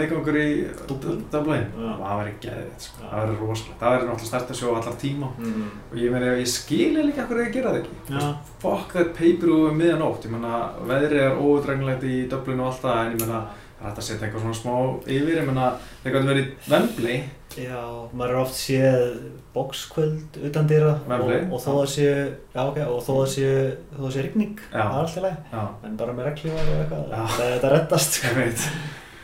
[0.00, 0.46] leikangur í
[0.88, 1.18] Dublin.
[1.34, 1.66] Dublin.
[1.76, 1.90] Já.
[2.00, 3.02] Það verður geðið, sko.
[3.02, 3.76] Það verður rosalega.
[3.82, 5.32] Það verður náttúrulega stærsta sjó allar tíma.
[5.40, 5.66] Mm.
[5.90, 8.30] Og ég meina, ég skilja líka hverju ég gera það ekki.
[8.64, 10.24] Fuck that paper um miðanótt.
[10.24, 13.42] Ég meina, veðrið er óutregnilegt í Dublin og allt það, en ég meina,
[13.76, 15.36] það er hægt að setja eitthvað svona smá yfir.
[15.42, 15.68] Ég meina,
[16.00, 17.20] það getur verið Wembley.
[17.58, 17.80] Já,
[18.14, 19.16] maður er oft séð
[19.54, 22.12] bókskvöld utan dýra og, og þó að séu,
[22.54, 23.56] já ok, og þó að séu,
[23.96, 24.84] þó að séu rigning, Já.
[24.84, 27.24] það er alltaf leið, Já, en bara með reglívar og eitthvað, Já.
[27.34, 28.68] það þetta reddast, ég veit.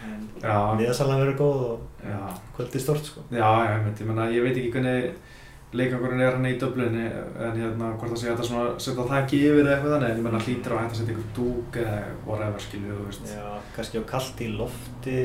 [0.08, 2.18] en Já, miðasalan verður góð og já.
[2.56, 3.24] kvöldi stort sko.
[3.30, 5.08] Já, ég veit, ég meina, ég veit ekki hvernig
[5.76, 9.62] leikangurinn er hann í Dublin en hérna, hvort það sé að svona setja þakki yfir
[9.66, 12.62] eða eitthvað þannig, en ég meina hlýtur á hægt að setja ykkur dúk eða whatever,
[12.62, 13.32] skilju, þú veist.
[13.34, 15.18] Já, kannski á kallt í lofti,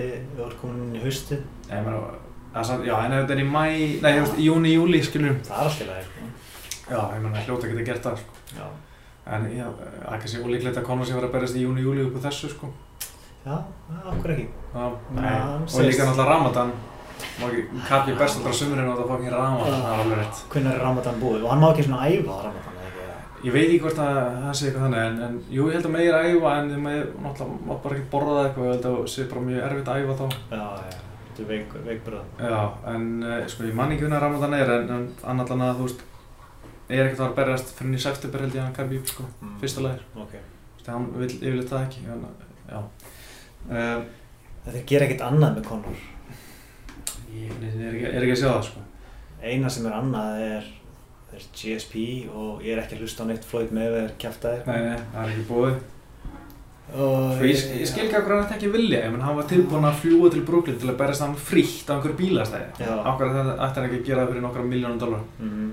[2.67, 3.63] samt, já, en ef þetta er í mæ,
[4.03, 5.33] nei, veist, í júni, júli, skilju.
[5.47, 6.29] það er alltaf leið, sko.
[6.91, 8.39] Já, ég meina, hljóta geta gert það, sko.
[8.57, 8.69] Já,
[9.31, 12.05] En já, það er kannski ólíklegt að sé að vera að berjast í júni, júli
[12.07, 12.71] upp á þessu, sko.
[13.45, 13.57] já,
[14.11, 14.47] okkur ekki.
[14.73, 16.71] Já, Nei, hann og líka náttúrulega Ramadan.
[17.37, 20.41] Má ekki, Kapi berst alltaf sumurinn á þetta fokkin Ramadan, það er alveg rétt.
[20.51, 21.43] Hvernig er Ramadan búið?
[21.45, 23.45] Og hann má ekki svona æfa Ramadan, eða ekki?
[23.45, 25.95] Ég veit ekki hvort að það sé eitthvað þannig, en, en jú, ég held að
[25.95, 28.97] meira æfa, en þið með, náttúrulega, má bara ekki borða það eitthvað, ég held að
[28.97, 30.25] það sé bara mjög erfitt að æfa þá.
[30.51, 32.23] Já, já, þetta er veik, veikbröð.
[32.43, 32.61] Já,
[32.93, 36.03] en uh, sko, ég man ekki hvernig Ramadan er, en, en annarlega að, þú veist,
[36.91, 39.25] er ekkert að fara að berjast fyrir í september held ég að hann Kabi, sko,
[39.41, 39.53] Mm.
[39.63, 40.03] fyrsta lagir.
[40.19, 40.33] Ok.
[40.35, 42.25] Þú veist, hann vil yfirleitt það ekki, en,
[42.71, 42.81] já.
[43.71, 44.03] Uh,
[44.61, 46.01] Þeir gera ekkert annað með Conor.
[47.33, 48.83] ég er ekki, er ekki að sjá það, sko.
[49.41, 50.67] Eina sem er annað er,
[51.33, 54.67] er GSP og ég er ekki að hlusta á neitt Floyd Mayweather kjæftæðir.
[54.67, 55.79] Nei, nei, það er ekki búið.
[56.91, 59.85] Sko, ég, ég skil ekki okkur hann þetta ekki vilja, ég menn hann var tilbúinn
[59.87, 62.89] að fljúa til Brooklyn til að berjast hann frítt á einhverju bílastæði.
[63.13, 65.23] Okkur þetta ætti hann ekki að gera það fyrir nokkra miljónum dólar.
[65.39, 65.71] Mm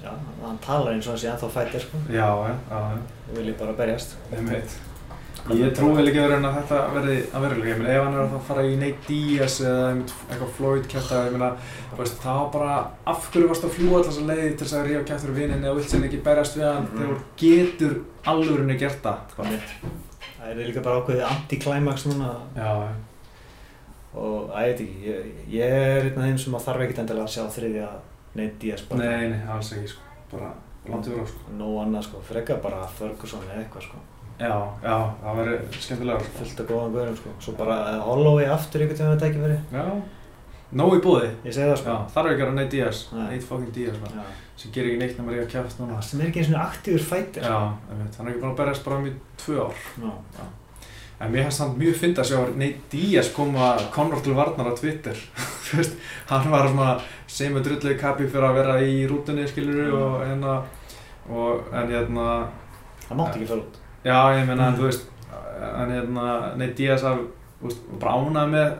[0.00, 0.10] Já,
[0.42, 1.98] hann talar eins og sé ennþá fættir sko.
[2.08, 2.78] Já, já, já.
[3.28, 4.14] Og vilji bara berjast.
[4.32, 4.78] Ég veit.
[5.56, 7.68] Ég trúi vel ekki verið að þetta verði að verulega.
[7.74, 9.84] Ég meina ef hann er að fara í Nate Diaz eða
[10.30, 12.78] eitthvað Floyd kæfta, ég veist, þá bara
[13.12, 15.68] af hverju varst að fljúa alltaf þessa leið til þess að ríða kæftur við vinninni
[15.70, 16.96] og vilt sem ekki berjast við hann Mhm.
[16.96, 17.94] þegar þú getur
[18.32, 19.18] alvörinni gert það.
[20.40, 22.70] Það er líka bara ákveðið anti-climax núna Já,
[24.16, 27.02] og að ég veit ekki, ég, ég er einn af þeim sem að þarf ekkert
[27.04, 27.88] endilega að sjá þriðja
[28.38, 30.06] Nate Diaz bara Nei, nei, alls ekki, sko.
[30.32, 30.48] Bara
[30.86, 31.52] yfir á, sko.
[31.58, 34.00] nóg annað sko, frekar bara Ferguson eða eitthvað sko,
[34.40, 36.38] Já, já, það verður skemmtilega, sko.
[36.40, 37.76] fullt af góðan guðurum sko, svo bara
[38.06, 39.84] Holloway aftur einhvern tíma ekki verið, Já.
[40.72, 41.30] Nóg í búði.
[41.44, 41.90] ég segi það sko.
[41.90, 42.98] Já, þarf ekki að gera Nate Diaz.
[43.12, 43.24] Nei.
[43.30, 44.12] Nate fucking Diaz, man.
[44.14, 44.22] Já.
[44.60, 45.96] Sem gerir ekki neitt nema ríða kæft núna.
[45.98, 47.42] Já, sem er ekki eins og aktífur fættir.
[47.42, 47.58] Já,
[47.90, 48.16] ég veit.
[48.18, 49.84] Hann er ekki búinn að berjast bara um í tvö ár.
[50.04, 50.44] Já.
[51.20, 54.74] En mér finnst hann mjög fyndið að sjá Nate Diaz koma Conor til varnar á
[54.78, 55.16] Twitter.
[55.70, 55.96] Þú veist,
[56.30, 56.92] hann var svona
[57.26, 59.98] sem með drullið kapi fyrir að vera í rútunni, skilur Mm.
[59.98, 60.54] og hérna,
[61.30, 62.28] og, en hérna,
[63.08, 63.76] Það mátti ekki fara út.
[64.04, 64.76] já, ég meina, Mm.
[64.78, 65.04] þú veist,
[65.60, 67.18] en hérna, Nate Diaz af,
[67.60, 68.78] þú veist, bara ánað með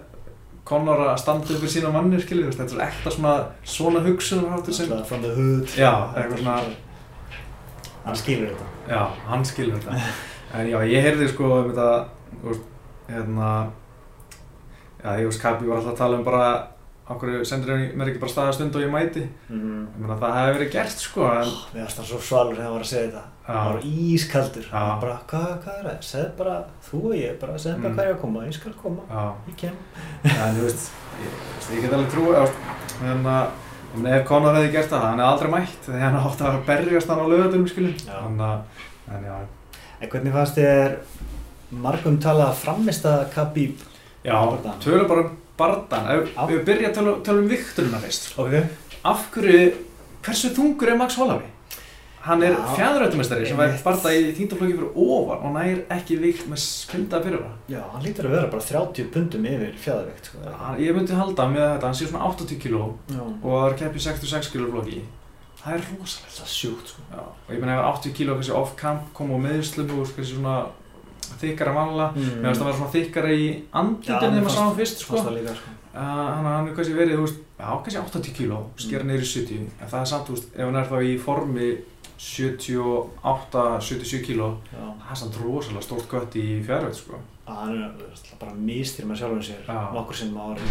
[0.70, 3.32] Conor að standa fyrir sína mannir, veist, þetta er ekta svona,
[3.66, 5.66] svona hugsunarháttur sem, Alltaf from the hood.
[5.74, 6.76] Já, eitthvað svona-
[8.04, 8.66] Hann skilur þetta.
[8.88, 9.96] Já, hann skilur þetta.
[10.54, 11.88] En já, ég heyrði sko um þetta,
[13.10, 13.50] hérna,
[15.02, 16.46] já, ég veist, Kabi var alltaf að tala um bara,
[17.10, 19.22] okkur sendur mér ekki bara staða stund og ég mæti.
[19.48, 19.80] mm.
[19.96, 22.76] Ég meina, það hefði verið gert, sko, en, Mér varst hann svo svalur þegar hann
[22.76, 24.68] var að segja þetta já, var ískaldur
[25.00, 25.96] bara, hvað, hvað er það?
[26.10, 26.56] Segð bara,
[26.90, 27.96] þú og ég, bara segð bara Mm.
[27.98, 29.76] hvað ég að koma Ég skal koma, já, ég kem
[30.30, 30.92] en veist,
[31.24, 31.40] ég,
[31.74, 32.60] ég get alveg veist,
[33.02, 33.46] en að,
[34.14, 37.24] ef Conor hefði gert það, hann hefði aldrei mætt, þegar hann átti að berjast hann
[38.38, 38.52] á.
[39.10, 39.46] Þannig að,
[40.00, 40.96] en hvernig fannst þér
[41.70, 43.82] margum talað framist að Khabib
[44.22, 44.34] já,
[45.10, 45.36] Bardagann.
[45.60, 48.58] Bardan, ef ef við byrja að tala, um vikturina fyrst, Ok
[49.04, 49.72] af hverju,
[50.24, 51.46] hversu þungur er Max Holloway?
[52.20, 52.64] Hann er Já.
[52.76, 57.40] fjæðurautumestari sem væri barda í þýndaflokki fyrir ofan og nær ekki vikt með spilda fyrir
[57.40, 57.54] það.
[57.72, 60.42] Já, hann lítur að vera bara 30 pundum yfir fjæðavegt sko.
[60.84, 62.82] Ég myndi halda með þetta, hann sé svona 80 kg
[63.40, 65.00] og er keppið 66 kg flokki.
[65.62, 66.36] Það er rosalegt.
[66.36, 69.96] Það er sjúkt sko Já, og ég meina ef 80 kg off-camp koma á meðslum
[69.96, 70.58] og kannski svona
[71.40, 72.08] þykkara vanlega.
[72.16, 72.22] mm.
[72.40, 73.60] Mér finnst það að vera svona þykkara í mér
[74.06, 75.14] þegar maður sá hann fyrst, sko.
[75.36, 79.24] Líka sko Uh, hann hann er kannski verið, veist, já, kannski 80 kg, skera niður
[79.24, 81.66] í 70, en það er samt, veist, ef hann er þá í formi
[82.20, 87.18] 78-77 kg, Já það er samt rosalega stórt gött í fjárveit, sko.
[87.50, 87.90] Hann er
[88.38, 89.66] bara mistýr með sjálfum sér
[89.96, 90.62] nokkur sinnum á ári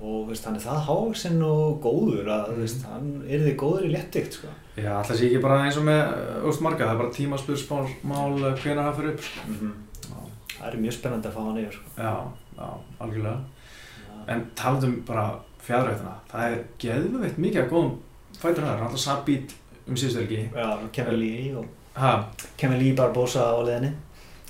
[0.00, 3.90] og veist, hann er það hávaksinn og góður að veist, hann er þið góður í
[3.92, 4.48] léttikt sko.
[4.78, 6.02] Já, alltaf sé ekki bara eins og með,
[6.42, 9.40] þú veist, marga, það er bara tímaspörsmál hvenær það fyrir upp, sko.
[10.08, 10.18] Já,
[10.58, 11.90] Það er mjög spennandi að fá hann yfir sko.
[11.98, 12.14] já,
[12.58, 12.68] já,
[13.00, 13.38] algjörlega.
[14.08, 14.32] Já.
[14.34, 15.26] En talandum bara
[15.68, 17.94] fjárveitina, það er geðveitt mikið af góðum
[18.38, 19.54] fætur það, það er alltaf Sabit
[19.88, 20.42] um síðustu helgi.
[20.54, 21.66] Já, Kevin Lee og
[21.98, 22.12] Ha,
[22.56, 23.92] Kevin Lee Barbosa á leðinni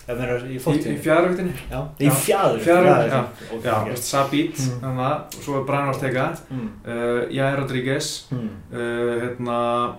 [0.09, 1.53] í í, fjárveitinni?
[1.71, 3.97] Já, í Fjaðurveitinni, já.
[3.97, 4.81] Sabit, Mm.
[4.81, 6.69] þannig að, og svo er Brian Ortega, Mm.
[6.87, 8.49] uh, Jair Rodríguez, Mm.
[8.73, 9.97] hérna,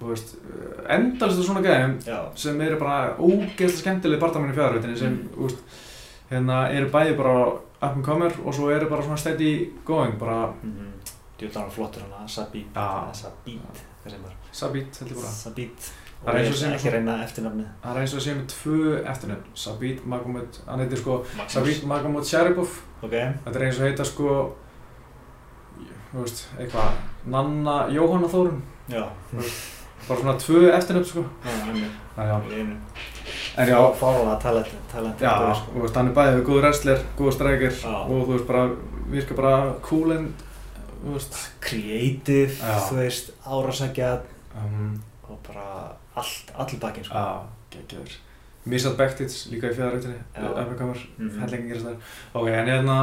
[0.00, 1.96] þú veist, uh, endalstu svona gæðum
[2.38, 5.28] sem eru bara ógeðslega skemmtileg barndamenn í fjárveitinni sem, Mm.
[5.34, 5.58] þú veist,
[6.30, 7.46] hérna, eru bæði bara
[7.80, 10.92] up and comer og svo eru bara svona steady going, bara Mhm.
[11.38, 13.60] djúðan var flottur hann að Sabit Sabit,
[14.04, 15.26] hvað sem var Sabit, held ég bara.
[15.32, 15.90] Sabit.
[16.26, 19.44] Er og sem- ekki reyna eftirnafni Það er eins og að sé með tvö eftirnöfn,
[19.54, 22.68] Sabit Magomed, hann heitir sko Sabit Magomed Sharipov,
[23.02, 24.54] Ok, þetta er eins og heita sko,
[26.12, 26.90] þú veist, eitthvað,
[27.26, 29.04] Nanna Jóhanna Þórun, já
[30.08, 31.24] bara svona tvö eftirnöfn sko.
[31.44, 32.36] Já, hann er Það já,
[33.58, 35.72] en já, Fáralega talent, já, sko.
[35.74, 37.92] þú veist, hann er bæðið góður wrestler, góður strækir Já.
[37.94, 38.62] og þú veist, bara,
[39.12, 40.34] virkar bara cool en,
[41.04, 42.78] þú veist, Creative, Já.
[42.88, 44.12] þú veist, árásækja
[44.58, 45.66] um, og bara
[46.16, 47.44] allt, allir bakinn sko að,
[47.76, 48.16] geggjaður.
[48.68, 50.48] Misat Bektits líka í fjæðarreitinni, Já.
[50.62, 51.40] efningkamar, Mhm.
[51.40, 51.96] hellingi gerast þar.
[52.34, 52.98] Ok, en hérna,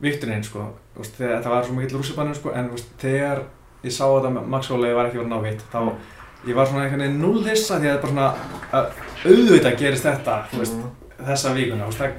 [0.00, 3.42] vikturinn, sko, þú veist, þegar, það var svo mikill rússibannur, sko, en þegar
[3.84, 5.92] ég sá þetta Max Holloway var ekki verið að ná vitt, þá,
[6.46, 8.30] ég var svona einhvern veginn null hissa því að þetta er bara svona,
[8.72, 8.86] að
[9.24, 11.26] auðvitað gerist þetta, veist, Mhm.
[11.28, 12.10] þessa vikuna, það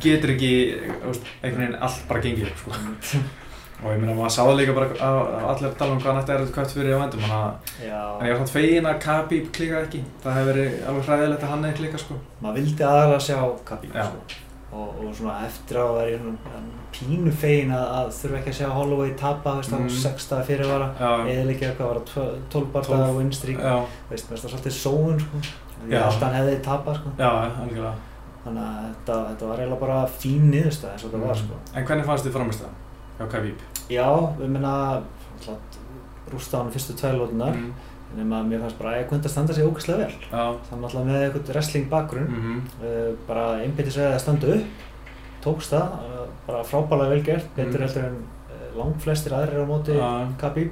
[0.00, 0.52] getur ekki,
[1.06, 2.70] veist, einhvern veginn allt bara gengið, sko.
[3.84, 6.32] Og ég meina, maður sá það líka bara að að allir tala um hvað nætti
[6.32, 7.50] er þetta kvætt fyrir á vendum, að,
[7.82, 11.50] en ég var svona fegin að Khabib klika ekki, það hefur verið alveg hræðilegt að
[11.52, 12.14] hann hefði klika, sko.
[12.42, 14.04] maður vildi aðalega sjá Khabib Já.
[14.08, 14.43] sko.
[14.74, 16.62] Og, og svona eftir á er ég svona
[16.94, 19.90] pínu fegin að, að þurfa ekki að sjá Holloway tapa, veist það, Mhm.
[19.90, 20.00] mm.
[20.04, 23.16] sextaði fyrirvara Já, eða líka hvað var það, 12 barða Tólf.
[23.18, 23.76] winstreak, já,
[24.10, 25.42] veist, veist það svolítið sóun sko,
[25.84, 25.98] því Já.
[26.00, 27.30] að allt hann hefði tapað sko, já,
[27.62, 27.94] algjörlega.
[28.44, 31.44] þannig að þetta, þetta var eiginlega bara fín niðurstað eins og þetta var Mm.
[31.44, 31.54] sko.
[31.74, 32.72] En hvernig fannst þið framist það?
[33.20, 33.58] Já, Khabib.
[33.88, 34.08] Já,
[34.38, 35.02] við minna,
[36.32, 37.72] rústa hann fyrstu tvælótunar, Mm.
[38.16, 40.16] Nema að mér fannst bara að ég kundi að standa sig ógæslega vel,
[40.70, 44.90] þannig alltaf með eitthvað wrestling bakgrunn, Mm uh, bara einbytti sig að standa upp
[45.44, 47.86] tókst það, uh, bara frábælega vel gert betur Mm.
[47.88, 49.96] heldur en uh, langflestir aðrir á móti.
[50.40, 50.70] Khabib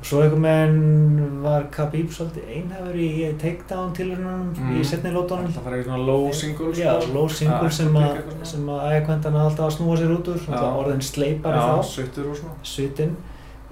[0.00, 4.80] og svo einhver menn var Khabib svolítið einhæfur í takedown tilhörunum Mm.
[4.80, 6.82] í setni lótunum Það fara í svona low single, sko.
[6.82, 8.46] Já, low single Ja, sem, eitthvað að, eitthvað svona.
[8.46, 10.40] sem að ægakvendan alltaf að snúa sér út úr
[10.84, 12.54] orðin sleipari Já, þá, svittur og svona.
[12.62, 13.16] svitinn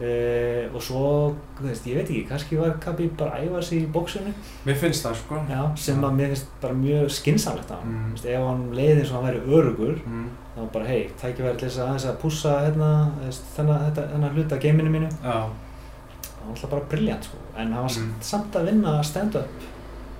[0.02, 1.02] uh, og svo,
[1.60, 4.32] veist, ég veit ekki kannski var Khabib bara að æfa sig í bóksunni
[4.66, 5.40] Mér finnst það, sko.
[5.48, 7.92] Já, sem að mér finnst bara mjög skinsamlegt á hann.
[7.96, 8.14] Mm.
[8.34, 10.28] Ef hann leiði eins og hann væri örugur, Mm.
[10.56, 12.90] þá bara, hei, tækifæri til þess að aðeins að pússa hérna,
[13.56, 15.08] þennan, hluta geiminu mínu.
[15.24, 15.38] Já.
[16.22, 17.36] Það var alltaf bara briljant, sko.
[17.56, 18.12] En hann var Mm.
[18.20, 19.48] samt að vinna stand-up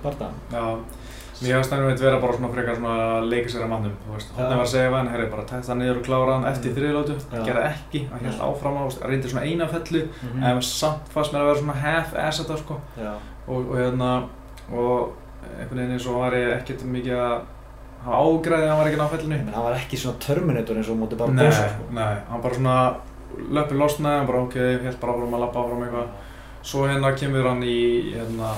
[0.03, 0.33] bardaðan.
[0.51, 0.77] Já.
[1.43, 3.27] Mér finnst það nú vera bara svona frekar svona að
[3.65, 4.29] að mannum, þú veist.
[4.37, 4.43] Já.
[4.57, 6.77] var að segja hann, herri, bara tætt það niður og klára hann eftir Mm.
[6.77, 7.15] þriðlótu.
[7.47, 8.45] Gerði ekki, hann held Nei.
[8.47, 12.39] áfram á, reyndi svona eina fellu, Mm en samt fannst mér að vera svona half-ass
[12.43, 12.79] þetta, sko.
[13.47, 14.11] Og, og hérna
[14.71, 15.13] og
[15.59, 17.41] einhvern veginn eins og var ég ekkert mikið að
[18.03, 20.89] hann ágræði að hann var ekki náfællinu Ég menn, hann var ekki svona Terminator eins
[20.89, 21.83] og móti bara Nei, bósa, sko.
[21.91, 22.95] nei, hann bara svona
[23.51, 26.07] löpur losnaði, hann bara ok, helt bara áfram að lappa áfram eitthvað
[26.63, 28.49] svo hérna kemur hann í hérna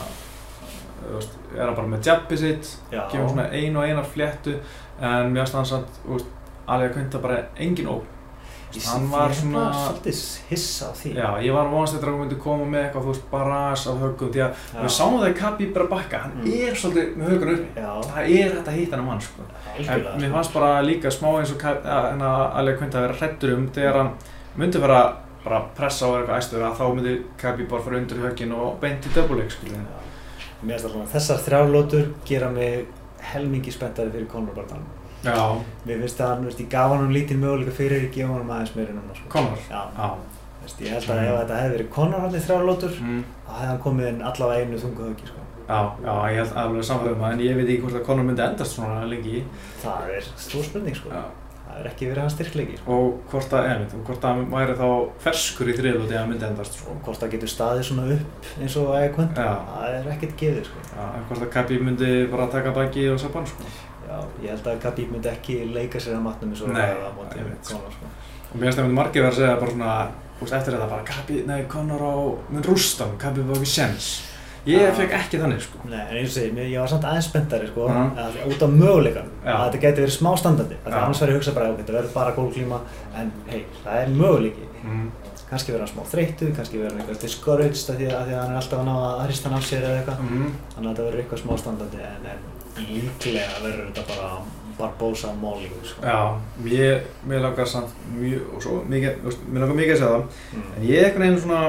[1.13, 2.77] veist, er hann bara með jabbi sitt
[3.11, 4.57] kemur svona ein og einar fléttu
[5.01, 6.25] en mér finnst hann veist,
[6.67, 8.01] alveg að kvönda bara engin ó
[8.75, 9.93] Ég hann var svona- á.
[11.15, 13.99] Já, ég var vonast eftir að hann myndi koma með eitthvað, þú veist, barras af
[14.01, 16.47] höggum því að við sáum það í Kabi bara bakka, hann Mm.
[16.67, 17.79] er svolítið með högur uppi.
[17.79, 19.41] Já, það er þetta að hitta hann mann, sko.
[19.77, 23.69] En mér fannst bara líka smá eins og að alveg kvönda að vera hrettur um
[23.69, 24.11] þegar hann
[24.57, 25.13] myndi fara
[25.45, 29.05] bara pressa á eitthvað æstur að þá myndi Kabi bara fara undir höggin og beint
[29.05, 29.85] í double-leg, skiljið
[30.61, 32.85] Mér finnst að þessar þrjárlótur gera mig
[33.33, 34.85] helmingi spenntari fyrir Conor Bartan.
[35.25, 38.49] Já, Mér finnst að hann, veist, ég gaf hann lítið möguleika fyrir, ég gefa hann
[38.49, 39.29] aðeins meiri núna, sko.
[39.33, 40.09] Conor Já, Já,
[40.61, 43.23] veist, ég held að ef þetta hefði verið Conor hann í þrjárlótur, mm.
[43.47, 45.47] þá hefði hann komið inn allavega einu þungu höggi, sko.
[45.65, 48.29] já, já, ég held alveg samfæðum um það en ég veit ekki hvort að Conor
[48.29, 49.41] myndi endast svona lengi
[49.81, 51.09] Það er stór spurning, sko.
[51.09, 51.44] Já.
[51.75, 52.95] Það er ekki verið hans styrkleiki, sko.
[52.95, 54.85] og hvort að, einmitt, og hvort að væri þá
[55.25, 58.77] ferskur í þriðlóti að myndi endast, sko Og hvort það getur staðið svona upp eins
[58.79, 59.57] og að kvönda, Já.
[59.73, 60.83] það er ekkert gefið, sko.
[60.93, 63.67] Já, en hvort að Kabi myndi bara taka baki og sappa hann, sko
[64.05, 67.17] Já, ég held að Khabib myndi ekki leika sér að matnum eins og Nei, það
[67.17, 67.45] móti.
[67.71, 68.11] Conor, sko.
[68.45, 69.95] og mér finnst það myndi margir vera að segja bara svona
[70.59, 72.15] eftir þetta bara Kabi, nei, Conor á
[72.53, 74.09] mun rústa hann, Kabi var ekki sjens
[74.65, 77.27] ég fekk ekki þannig, sko Nei, en eins og segir, mér- ég var samt aðeins
[77.29, 78.17] spenntari sko, Mhm.
[78.17, 79.51] að, út af möguleikan Já.
[79.55, 80.97] að þetta geti verið smá standandi að Já.
[81.03, 82.79] annars verður ég að hugsa bara, ok, þetta verður bara gólklíma
[83.21, 85.11] en hei, það er möguleiki mm.
[85.49, 88.51] kannski verður hann smá þreyttu, kannski verður hann eitthvað discouraged af því, að að hann
[88.51, 90.51] er alltaf að ná að hrista hann af sér eða eitthvað Mm.
[90.75, 92.29] þannig að þetta verður eitthvað smá standandi en,
[92.77, 94.29] en líklega verður þetta bara
[94.77, 96.01] Barbosa málík sko.
[96.03, 100.09] Já, mér, mér langar samt mjög, og svo mikið, veist, mér langar mikið að segja
[100.09, 100.23] það
[100.55, 100.63] mm.
[100.75, 101.61] en ég veginn svona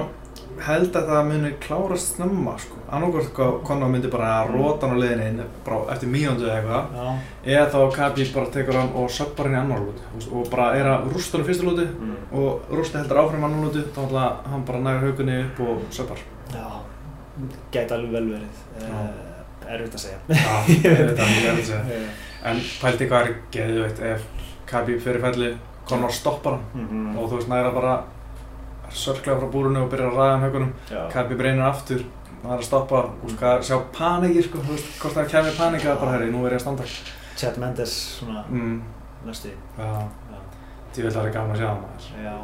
[0.67, 2.79] held að það muni klárast snemma, sko.
[2.97, 7.21] Annarkvært hvað Conor myndi bara róta hann á leiðinni inn, bara eftir mínúndu eða eitthvað.
[7.45, 10.29] Eða þá Kabi bara tekur hann og söppar hann í annar lúti.
[10.31, 12.17] Og bara er að rústa hann í fyrsta lúti mm.
[12.41, 16.23] og rústa heldur áfram annar lúti þá ætla hann bara nægur haugunni upp og söppar.
[16.55, 16.67] Já,
[17.75, 18.65] gæti alveg vel verið.
[18.81, 20.23] Uh, erfitt að segja.
[20.31, 20.55] Já,
[20.95, 21.85] erfitt að segja.
[21.99, 24.27] Eh, En pældi hvað er geðveitt ef
[24.71, 25.49] Khabib fyrir felli,
[25.87, 26.67] Conor stoppar hann.
[26.75, 27.17] Mhm.
[27.19, 27.95] og þú veist næra bara
[28.91, 31.01] sörklega frá búrunu og byrja að ræða hann haugunum Já.
[31.13, 32.05] Khabib reynir aftur,
[32.43, 35.57] það er að stoppa og sko að sjá panikir sko, þú veist, hvort það kemur
[35.59, 36.85] panika það bara herri, nú er ég að standa.
[37.37, 38.77] Chad Mendes svona mm,
[39.27, 39.91] næstu Já,
[40.33, 40.39] Já.
[40.95, 42.13] því vil það er gaman að sjá hann maður.
[42.25, 42.37] Já.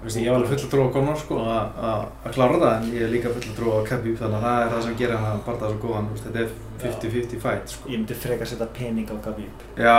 [0.00, 2.58] Þú veist, ég hef alveg full að trúa á Conor sko að- að að klára
[2.60, 4.82] það en ég er líka full að trúa á Khabib þannig að það er það
[4.86, 6.48] sem gerir hann að barða svo góðan, þetta er
[6.80, 7.88] 50-50 fight sko.
[7.92, 9.64] Ég myndi frekar setja pening á Khabib.
[9.76, 9.98] Já,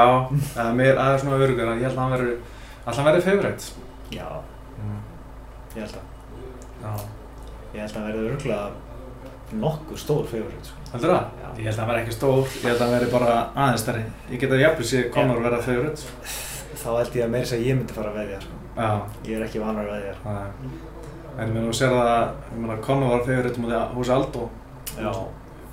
[0.57, 2.37] það er mér aðeins svona örugur en ég held að hann verður,
[2.85, 3.63] alltaf hann verður favourite
[4.11, 4.27] Já,
[4.81, 4.99] mm.
[5.75, 6.05] Ég held að.
[6.81, 6.93] Já,
[7.71, 8.71] Ég held að verði örgulega
[9.61, 10.77] nokkuð stór favorit, sko.
[10.93, 11.25] heldur það?
[11.41, 11.47] Já.
[11.57, 14.03] Ég held að hann verði ekki stór, ég held að hann verði bara aðeins stærri
[14.31, 16.01] Ég get að jafnvel sé Conor verða favourite
[16.81, 18.59] Þá held ég að meira segja ég myndi fara að veðja, sko.
[19.27, 20.15] Ég er ekki vanar að veðja.
[20.23, 20.51] það er
[21.41, 22.23] En ég meina, þú sér það,
[22.55, 24.49] ég Conor var favourite mútið hús Aldo
[24.99, 25.11] Já,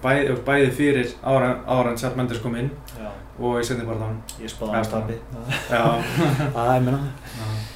[0.02, 1.52] Bæði, fyrir ára,
[1.90, 3.08] en Chad Mendes kom inn já.
[3.38, 4.84] og í setni bara þann Ég spáði Já.
[4.86, 5.16] stabi.
[5.70, 6.98] Það er já,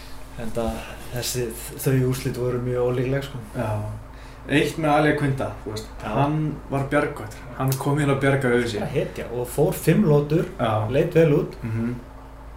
[0.43, 0.77] En það,
[1.13, 1.47] þessi,
[1.79, 3.39] þau úrslit voru mjög ólíkleg, sko.
[4.49, 5.11] Eitt með
[5.67, 6.09] veist, Já.
[6.17, 9.73] hann var bjargvættur Hann kom inn að bjarga auðvitað Það sér er hetja og fór
[9.73, 11.55] fimm lótur, Já, leit vel út.
[11.63, 11.93] mhm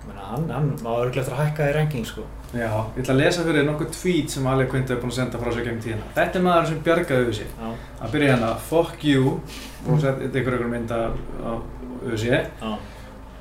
[0.08, 2.22] Menna, hann, hann má örgulega eftir að hækka í ranking, sko.
[2.54, 5.18] Já, ég ætla að lesa fyrir þér nokkuð tweet sem Ali Quinta er búinn að
[5.18, 6.10] senda frá sér gegn tíðina.
[6.16, 7.56] Þetta er maður sem bjargaði auðvitað.
[7.62, 7.72] Já,
[8.06, 9.32] Að byrja hérna, fuck you,
[9.90, 12.46] og setja ykkur ykkur mynd af auðvitað.
[12.62, 12.76] já.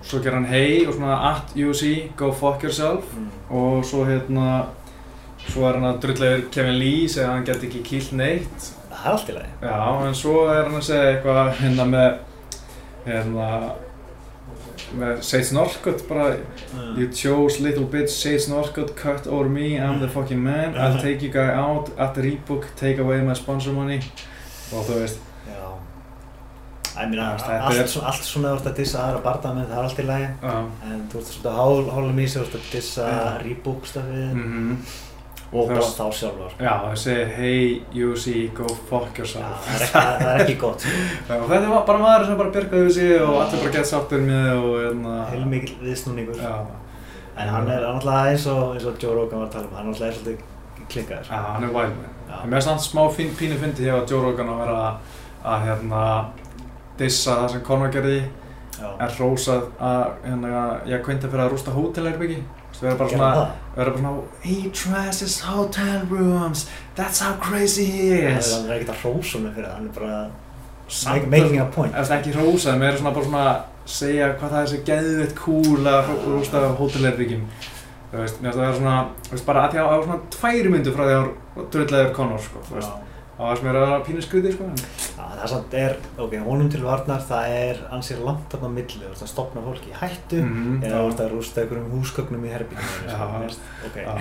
[0.04, 1.84] Svo ger hann hey og svona at UC,
[2.16, 3.04] go fuck yourself.
[3.16, 3.28] Mm.
[3.50, 4.48] Og svo hérna,
[5.50, 8.68] svo er hann að drulla yfir Kevin Lee, segja að hann geti ekki kýlt neitt.
[8.90, 9.52] Það er allt í lagi.
[9.62, 12.14] Já, en svo er hann að segja eitthvað hérna með,
[13.06, 13.48] hérna,
[14.98, 16.36] með Sage Northcutt bara
[16.74, 16.96] Mm.
[16.98, 21.22] You chose little bitch Sage Northcutt cut over me, I'm the fucking man I'll take
[21.22, 24.00] you guy out at the Reebok take away my sponsor money
[24.72, 25.70] og þú veist Já.
[26.96, 29.98] Ég meina, allt, svona- allt svona þú ert að dissa aðra bardamenn, það er allt
[29.98, 30.28] í lagi.
[30.42, 30.56] Já
[30.90, 33.42] En þú ert svona hál, hálum í sig, þú ert að dissa Já.
[33.44, 34.76] Reebok stafið mhm
[35.52, 36.54] og bara þá sjálfur.
[36.58, 38.24] Já, það segir hey UC,
[38.56, 40.80] go fuck Já, yourself það er ekki, það er ekki gott.
[40.86, 41.02] sko.
[41.28, 43.90] Já, og þetta var bara maður sem bara bjargaði við sig og allir bara gett
[43.92, 46.40] sáttir með hérna Heilmikil viðsnúningur.
[46.40, 46.56] Já,
[47.34, 49.86] En hann er náttúrulega eins og, eins og Joe Rogan var að tala um, hann
[49.88, 51.30] er náttúrulega svolítið klikkaður.
[51.30, 51.72] já, hann er
[52.28, 52.36] Já.
[52.42, 54.76] En mér er samt smá pínu fyndi hjá Joe Rogan að vera
[55.44, 56.02] að, hérna
[56.98, 58.20] dissa það sem Conor gerði
[58.74, 58.88] Já.
[59.00, 62.38] er hrósað að hérna, ég kveinti fyrir að rústa hótelherbyggi
[62.74, 63.52] Þú verður bara svona, það?
[63.76, 66.64] verður bara svona He trashes hotel rooms,
[66.96, 68.50] that's how crazy he is.
[68.64, 71.94] er ekkert að hrósa mig fyrir það, hann er bara making a point.
[71.94, 73.46] Það ekki hrósað, mér er svona bara svona
[73.84, 77.46] segja hvað það er svo geðveitt cool að rústa hótelherbygjum
[78.14, 78.94] þú veist, það vera svona
[79.26, 82.14] þú veist, bara að því að það var svona tværi myndu frá því að dröðlegaður
[82.16, 83.02] Conor sko, þú veist,
[83.36, 84.68] það var sem er að pínu skriði sko
[85.18, 89.00] það er samt er, ok, honum til varnar, það er ansið langt þarna á milli,
[89.04, 92.44] þú veist að stopna fólki í hættu Mhm, eða þú veist að rústa einhverjum húsgögnum
[92.46, 93.56] í herbygginu, Já.
[93.88, 94.14] ok, Já.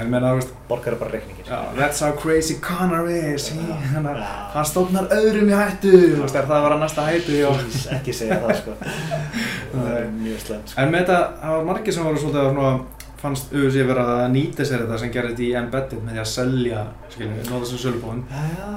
[0.00, 1.46] en menna, þú veist, borgar er bara reikningir.
[1.46, 3.76] já, that's how crazy Conor is he, Já.
[4.54, 7.40] hann, stofnar öðrum í hættu þú veist, er það að vera næsta hættu.
[7.54, 8.76] Please, ekki segja það sko,
[9.72, 10.80] það er mjög slemt sko.
[10.80, 12.80] En með þetta, það var margir sem voru svolítið að
[13.20, 16.84] fannst auðvitað vera að nýta sér þetta sem gerðist í Embedded með því að selja,
[17.12, 18.22] skiljum, nota sem sölubóðin.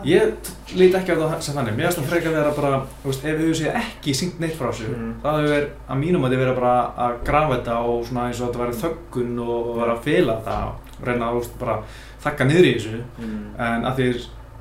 [0.05, 3.07] Ég t- lít ekki á það sem þannig, mér finnst það frekar vera bara, þú
[3.11, 5.13] veist, ef auðvitað ekki syngt neitt frá þessu, Mhm.
[5.23, 6.75] það hefur verið, að mínum að þið vera bara
[7.07, 10.57] að grafa þetta og svona eins og þetta væri þöggun og vera að fela þetta
[10.67, 11.77] og reyna að, þú veist, bara
[12.23, 13.59] þakka niður í þessu, Mm.
[13.59, 14.13] en að því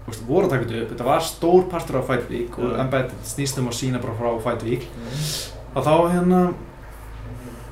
[0.03, 2.71] þú veist, voru að taka þetta upp, þetta var stór partur af Fight Week og
[2.73, 2.81] Já.
[2.81, 5.77] Embedded snýst um að sína bara frá Fight Week Mm.
[5.77, 6.55] og þá hérna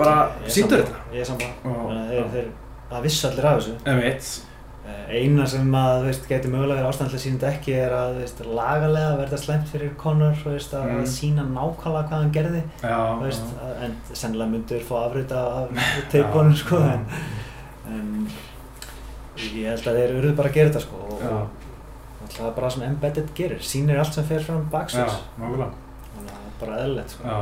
[0.00, 0.18] bara
[0.50, 2.46] síndur þetta Ég er að þeir,
[2.90, 3.74] það vissi allir af þessu.
[3.94, 4.30] emitt
[4.90, 9.10] Eh, Eina sem að, veist, geti mögulega verið ástæðanlega sínt ekki er að, veist, lagalega
[9.20, 10.96] verða slemt fyrir Conor, þú veist, að Mm.
[10.96, 11.10] mm.
[11.12, 13.60] sína nákvæmlega hvað hann gerði, já, veist, já.
[13.68, 15.68] að- en sennilega myndur fá afrita af
[16.10, 16.92] teipunum, sko, Já.
[16.96, 17.06] en,
[17.92, 18.26] en
[19.36, 21.36] ég held að þeir urðu bara að gera þetta, sko, og, Já.
[22.24, 25.20] og það er bara það sem Embedded gerir, sýnir allt sem fer fram já, baksins,
[25.38, 25.70] nákvæmlega
[26.16, 27.22] þannig að það er bara eðlilegt, sko.
[27.28, 27.40] já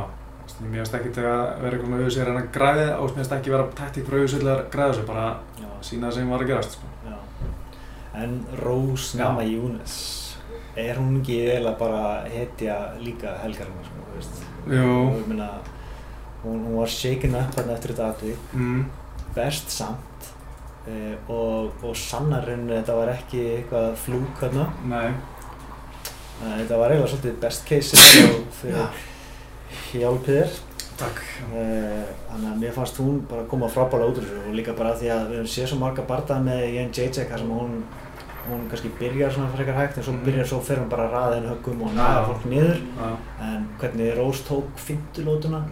[0.59, 3.35] mér finnst ekki að vera eitthvað með auðvitað að reyna að græði og mér finnst
[3.37, 5.25] ekki vera taktík frá auðvitað að græða þessu bara
[5.59, 5.69] Já.
[5.89, 6.91] sína það sem var að gerast sko.
[8.19, 9.23] En Rose Já.
[9.23, 9.95] Namajunas,
[10.75, 13.95] er hún ekki eiginlega bara hetja líka helgarinnar, sko?
[14.73, 14.95] Jú,
[15.29, 15.49] meina,
[16.43, 18.83] hún, hún var shaken up þarna eftir þetta atvið, mm,
[19.37, 20.29] best samt
[20.89, 24.71] uh, og, og sannar rauninni þetta var ekki eitthvað flúk þarna.
[24.89, 25.37] nei
[26.39, 27.97] Uh, þetta var eiginlega svolítið best case
[28.61, 28.77] fyrir
[29.93, 30.57] hjálpið þér.
[30.99, 31.19] Takk.
[31.53, 34.95] Uh, þannig að mér fannst hún bara koma frábæla út úr þessu og líka bara
[34.99, 37.77] því að við höfum séð svo marga barndað með Jen Jacek þar sem hún,
[38.49, 40.25] hún kannski byrjar svona frekar hægt en svo Mm.
[40.25, 42.81] byrjar svo fyrir hún bara að raða inn höggum og naga fólk niður.
[43.47, 45.63] En hvernig Rose tók fymtu lótuna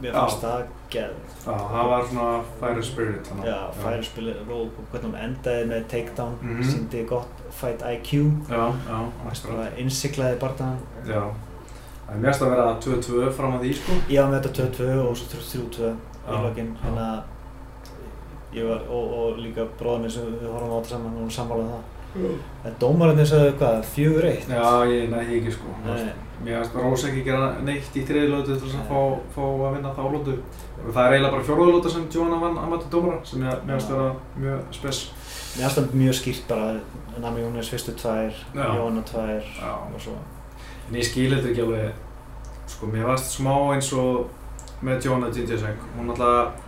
[0.00, 3.46] mér fannst það geð já, það var svona fire spirit þannig.
[3.50, 6.62] já, færi spilið ról og hvernig hún endaði með takedown Mhm.
[6.62, 9.56] síndi gott fight IQ Já, já, akkurat.
[9.56, 10.78] bara innsiklaði barndaðan
[12.12, 13.94] Það er mest að vera 2-2 fram að því sko.
[14.10, 16.66] Var með þetta 2-2 og svo 3-2 í Já, já.
[16.82, 21.14] þannig að ég var, og, og líka bróðar minn sem við horfum á þetta saman
[21.16, 21.88] og hún sammálaði það.
[22.68, 25.72] En dómararnir sagði hvað, fjögur eitt Já, ég næði ekki sko.
[25.86, 26.10] Nei.
[26.42, 29.00] Mér finnst Rósa ekki gera neitt í þriði lótu til þess að fá,
[29.32, 30.34] fá að vinna þá lótu
[30.82, 33.78] það er eiginlega bara fjóruðu lóta sem Johanna vann að mati dómara sem ég, mér
[33.78, 34.08] finnst vera
[34.42, 35.00] mjög spes.
[35.54, 36.68] Mér finnst það mjög skýrt bara
[37.22, 38.64] Nami Jónas fyrstu tvær, Já.
[38.76, 39.72] Jóhanna tvær Já.
[39.86, 40.18] og svo
[40.92, 42.00] En ég skil þetta ekki alveg,
[42.68, 44.26] sko, mér varst smá eins og
[44.84, 46.58] með Jóhanna Dindjasek, hún alltaf,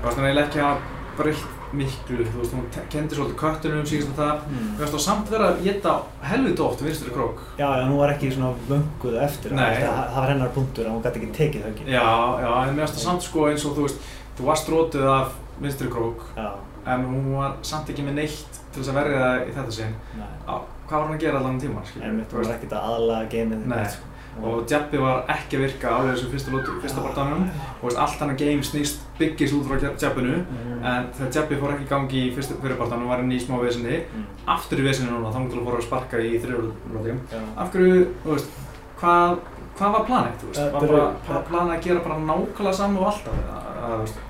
[0.00, 0.86] varst hann eiginlega ekki að
[1.18, 4.64] breytt miklu, þú veist, hún kenndi svolítið köttunum síðast um það, mm.
[4.70, 5.92] mér varst þá samt vera að geta
[6.30, 7.44] helviti oft vinstri krók.
[7.60, 9.56] já, já, hún var ekki svona vönguð eftir.
[9.60, 9.76] Nei.
[9.76, 12.08] það, það var hennar punktur að hún gæti ekki tekið höggin Já,
[12.40, 15.38] já, en mér varst það samt sko eins og þú veist, þú varst rótuð af
[15.60, 16.50] vinstri krók, já,
[16.96, 19.98] en hún var samt ekki með neitt til þess að verja það í þetta sinn.
[20.16, 23.66] nei hvað var hann að gera allan tíma, en mitt var ekkert að aðlaga geimið
[23.94, 24.06] sko.
[24.46, 28.30] Og Jabbi var ekki að virka alveg þessu fyrsta, fyrsta barndanum og veist, allt hann
[28.32, 30.36] að game snýst byggist út frá Jabbinu.
[30.46, 30.84] Mm.
[30.86, 34.00] en þegar Jabbi fór ekki í gangi í fyrsta fyrirbartanum var hann í smá vesinni.
[34.06, 34.26] Mm.
[34.54, 37.40] aftur í vesinu núna, þá til að fóra að sparka í Já.
[37.56, 38.60] af hverju, þú veist,
[39.02, 39.40] hvað
[39.80, 43.08] hvað var planið, þú veist, var bara, bara planið að gera bara nákvæmlega saman og
[43.10, 43.40] alltaf?
[43.40, 44.26] Eða, þú veist,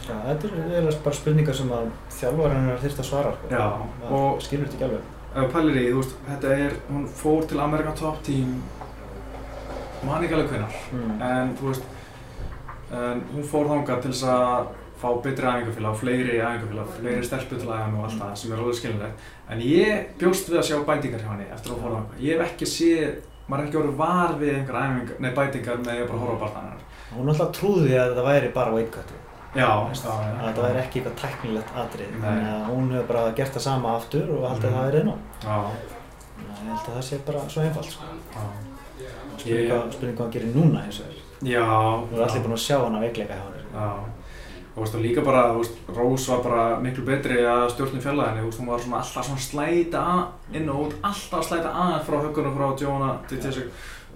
[0.00, 0.48] Já, þetta
[0.80, 3.50] er bara spurningar sem að þjálfarinn er þyrst að svara sko.
[3.52, 3.66] Já,
[4.10, 8.22] og- skilur þetta ekki alveg ef þú veist, þetta er hún fór til Amerikan Top
[8.26, 8.58] Team.
[10.02, 11.16] Man ekki alveg hvenar mm.
[11.22, 11.88] en þú veist
[12.90, 14.70] en hún fór þangað til þess að
[15.00, 18.62] fá betri æfingafélag, fleiri æfingafélag, fleiri stelpur til að mig og allt það sem er
[18.62, 19.28] alveg skiljanlegt.
[19.50, 22.20] En ég bjóst við að sjá bætingar hjá henni eftir að fór þangað.
[22.26, 23.14] Ég hef ekki séð,
[23.46, 26.36] maður er ekki orðið var við einhver æfingar, nei bætingar með ég bara að horfa
[26.36, 28.92] á barndanar Hún alltaf trúði að þetta væri bara weight
[29.54, 29.94] að
[30.44, 34.30] þetta væri ekki eitthvað tæknilegt atrið þannig að hún hefur bara gert það sama aftur
[34.36, 34.74] og haldið Mhm.
[34.74, 35.56] að það er einu já,
[36.60, 38.04] ég held að það sé bara svo einfalt sko.
[39.00, 41.64] já, spurning Ég- hvað hann gerir núna eins og er já.
[42.10, 44.04] Þú er allir búin að sjá hana veikleika hjá hann
[44.76, 48.66] og veist, og líka bara, veist, Rós var bara miklu betri að stjórnum fjallaðinni, hún
[48.66, 50.26] var svona alltaf svona að slæta að,
[50.56, 53.64] inn og út, alltaf að slæta að frá höggunum frá Jóna til Tessik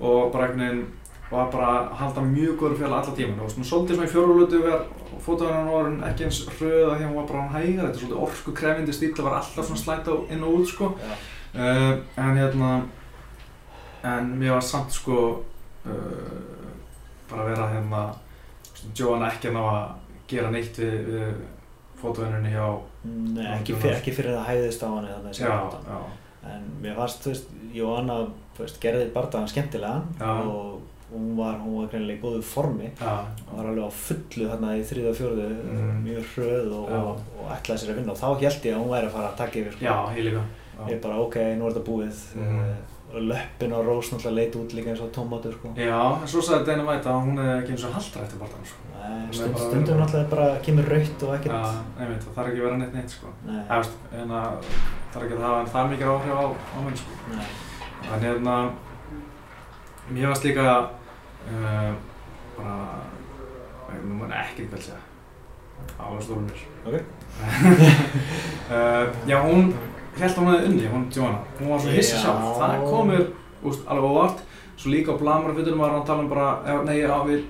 [0.01, 0.87] og bara einhvern veginn
[1.31, 4.61] bara að halda mjög góður fjalla alla tíman, þú veist, hún svolítið svona í fjórulötu
[4.65, 4.83] þegar
[5.25, 8.25] fótaðurinn var hún ekki eins hröða því hún var bara hann hægar, þetta er svolítið
[8.27, 10.91] orku krefindi stíl, það var alltaf svona að slæta inn og út, sko.
[11.01, 11.15] Já.
[11.55, 12.71] Uh, en hérna,
[14.15, 15.19] en mér var samt sko,
[15.87, 16.71] uh,
[17.31, 18.05] bara vera hérna
[18.95, 19.85] Joanna ekki að ná að
[20.29, 21.31] gera neitt við, við
[22.01, 22.67] fótavennunni hjá
[23.05, 25.97] Nei, Já, ekki, fyr, ekki fyrir það hæðist á hann eða já, bardaga.
[25.97, 27.53] já, En mér fannst, þú veist,
[28.59, 30.83] veist, gerði bardagan skemmtilegan og
[31.15, 32.91] hún var, hún var greinilega í góðu formi.
[33.01, 33.15] já,
[33.51, 36.03] Hún var alveg á fullu þarna í þriða og fjóruðu, Mhm.
[36.05, 36.97] mjög hröð og, Já.
[36.97, 39.29] og, og ætlaði sér að vinna og þá held ég að hún væri að fara
[39.33, 39.85] að taka yfir, sko.
[39.85, 40.43] já, ég líka
[40.89, 42.17] Ég bara, ok, nú er þetta búið.
[42.35, 42.75] Mm.
[43.15, 45.69] Og löppin á Rós náttúrulega leit út líka eins og tómatur, sko.
[45.77, 48.65] Já, en svo sagði Dana White að hún er ekki eins og haldra eftir barndan
[48.67, 48.81] sko.
[48.99, 51.55] Nei, stund, stundum náttúrulega bara kemur rautt og ekkert.
[51.55, 53.27] Já, einmitt, það þarf ekki að vera neitt neitt sko.
[53.47, 54.65] Nei, Það að
[55.15, 56.45] þarf ekki að hafa það mikið áhrif á,
[56.75, 57.11] á menn sko.
[57.31, 57.47] nei.
[58.03, 58.71] Þannig hérna,
[60.11, 60.89] mér varst líka
[61.51, 61.93] uh,
[62.57, 62.77] bara,
[63.95, 65.01] ég nú maður ekki hvað segja,
[66.01, 66.63] áhersluðunir.
[66.87, 66.95] Ok.
[68.71, 69.73] uh, já, hún
[70.19, 71.41] held að hún hefði unni, hún Joanna.
[71.61, 72.23] Hún var svo hissa Já.
[72.23, 72.59] sjálf.
[72.61, 73.25] Það komur,
[73.65, 74.45] úst, alveg óvart.
[74.77, 77.45] Svo líka á blamarafutunum var hann að tala um bara, eða, nei, já, við,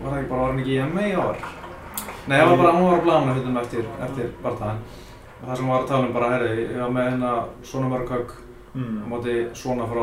[0.00, 1.40] var það ekki bara, var hann ekki í MA í ár?
[2.26, 4.82] Nei, það var bara, hún var á blamarafutunum eftir, eftir barðaðin.
[5.36, 7.32] Og það sem hún var að tala um bara, herri, ég var með hérna
[7.70, 8.44] svona mörg högg á
[8.76, 9.06] Mm.
[9.08, 10.02] móti svona frá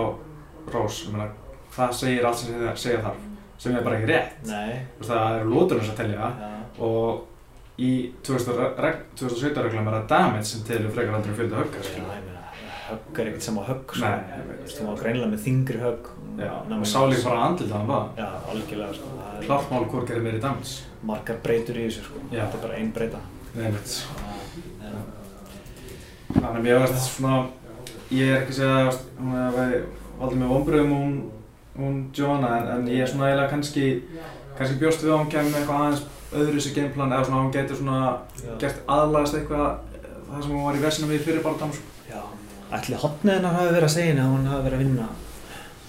[0.74, 1.28] Rós, ég meina,
[1.76, 3.21] það segir allt sem segja, segja þarf,
[3.63, 4.34] sem er bara ekki rétt.
[4.49, 6.51] Veist, það eru lóturinn sem telja já.
[6.80, 7.24] og
[7.80, 7.91] í
[8.24, 12.03] 2000 reg- 2017 reglum er það damage sem telur frekar aldrei fjölda högga, Já, skilja.
[12.03, 12.41] ég meina,
[12.89, 14.05] högg er ekkert sem á högg, sko.
[14.05, 16.11] Þú veist, var greinilega með þingri högg.
[16.34, 19.07] Og sá líka bara andlið þannig að sko.
[19.24, 20.74] Það klart mál hvort gerir meiri damage.
[21.03, 22.21] Margar breytur í þessu, sko.
[22.32, 23.19] Þetta er bara ein breyta.
[26.34, 27.36] Þannig að mér varst svona,
[28.13, 29.82] ég er ekki að segja að hún hefði
[30.19, 31.13] valdið með vonbröðum hún,
[31.78, 33.88] hún Joanna, en, en ég er svona eiginlega kannski,
[34.57, 36.03] kannski bjóst við að hún kemur eitthvað aðeins
[36.34, 37.99] öðru sér gameplan, eða svona hún getur svona
[38.43, 38.53] já.
[38.61, 39.67] gert aðlagast eitthvað
[40.30, 41.82] það sem hún var í versinu við fyrir bara dans.
[42.09, 42.21] Já.
[42.74, 45.07] Ætli hotnið hennar hafi verið að segja henni að hún hafi verið að vinna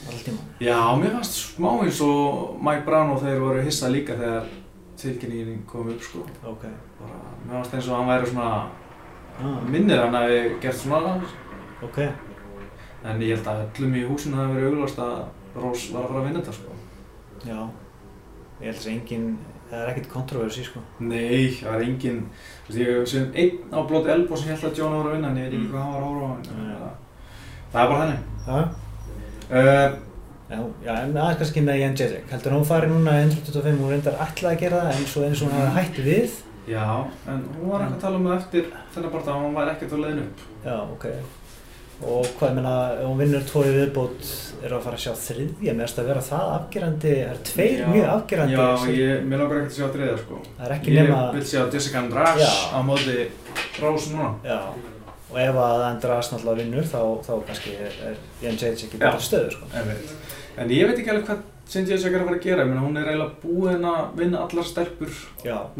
[0.04, 0.42] alltaf tíma.
[0.60, 4.50] Já, mér fannst smá eins og Mike Brown og þeir voru hissað líka þegar
[5.00, 6.24] tilkynningin kom upp sko.
[6.44, 6.66] Ok.
[7.00, 8.50] Bara, mér fannst eins og hann væri svona,
[9.34, 11.16] Ah, minnir hann að við gert svona,
[11.82, 11.96] ok.
[13.04, 15.24] en ég held að öllum í húsinu hafi verið auglast að
[15.54, 16.76] Rós var að fara að vinna þetta sko.
[17.46, 17.58] Já.
[18.60, 19.26] Ég held að engin,
[19.70, 20.80] það er ekkert kontroversi, sko.
[21.00, 22.20] Nei, það er engin,
[22.66, 25.28] þú veist, ég sem einn á blót elbo sem held að John var að vinna,
[25.30, 25.70] en ég veit ekki Mm.
[25.72, 26.96] hvað hann var að horfa á hann.
[27.72, 28.18] Það er bara henni.
[28.46, 28.58] Já.
[29.50, 30.00] Uh,
[30.44, 32.26] Já, já, en aðeins kannski með Jan Jezek.
[32.30, 35.40] Heldur hún fari núna í 125, hún reyndar ætlaði að gera það en svo eins
[35.42, 36.34] og hún hafi hætt við.
[36.68, 36.84] já,
[37.32, 39.94] en hún var eitthvað að tala um það eftir þennan bara að hún væri ekkert
[39.96, 40.38] á leiðinu upp.
[40.64, 41.06] Já, ok.
[42.04, 44.26] Og hvað, ég meina, ef hún vinnur í viðbót,
[44.64, 47.86] er að fara að sjá þriðja, meðast að vera það afgerandi, það er tveir Já.
[47.94, 48.56] mjög afgerandi.
[48.58, 50.40] Já, sem- ég, mér langar ekkert að sjá þriðja sko.
[50.58, 52.02] Það ekki Ég nema, vil sjá Jessica
[52.44, 52.52] Já.
[52.76, 53.16] á móti
[53.80, 54.34] Rós núna.
[54.44, 54.58] já,
[55.32, 59.04] og ef að Andras náttúrulega vinnur, þá, þá kannski er, er Jan Jezek í Já.
[59.06, 59.64] betra stöðu, sko.
[59.74, 59.96] En,
[60.58, 61.86] en ég veit ekki alveg hvað St.
[61.88, 62.64] Jessica er að fara að gera.
[62.64, 65.14] Ég meina, hún er eiginlega búin að vinna allar stelpur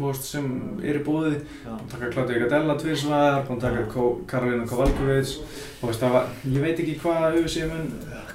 [0.09, 0.47] veist, sem
[0.81, 1.35] er í Búin
[1.69, 2.75] að taka Claudia Gadella
[3.53, 3.89] að taka Já.
[3.93, 4.65] Ko Karolina
[6.15, 7.85] var, ég veit ekki hvað UFC mun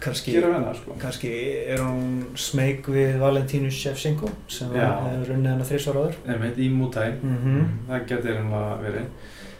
[0.01, 0.94] kannski, gera hennar sko.
[1.03, 1.32] kannski
[1.66, 4.70] er hún smeyk við Valentínu Shevchenko, sem
[5.11, 6.16] hefur runnið hennar þrísvar áður.
[6.26, 7.36] Einmitt, í Muay Mm
[7.90, 9.07] Það getur einhverja verið.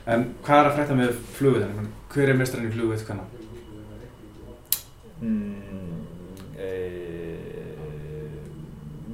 [0.07, 1.89] En hvað er að frétta með flugvið henni?
[2.15, 3.27] Hver er mestrarinn í flugvið kannan?
[5.21, 5.70] Mm,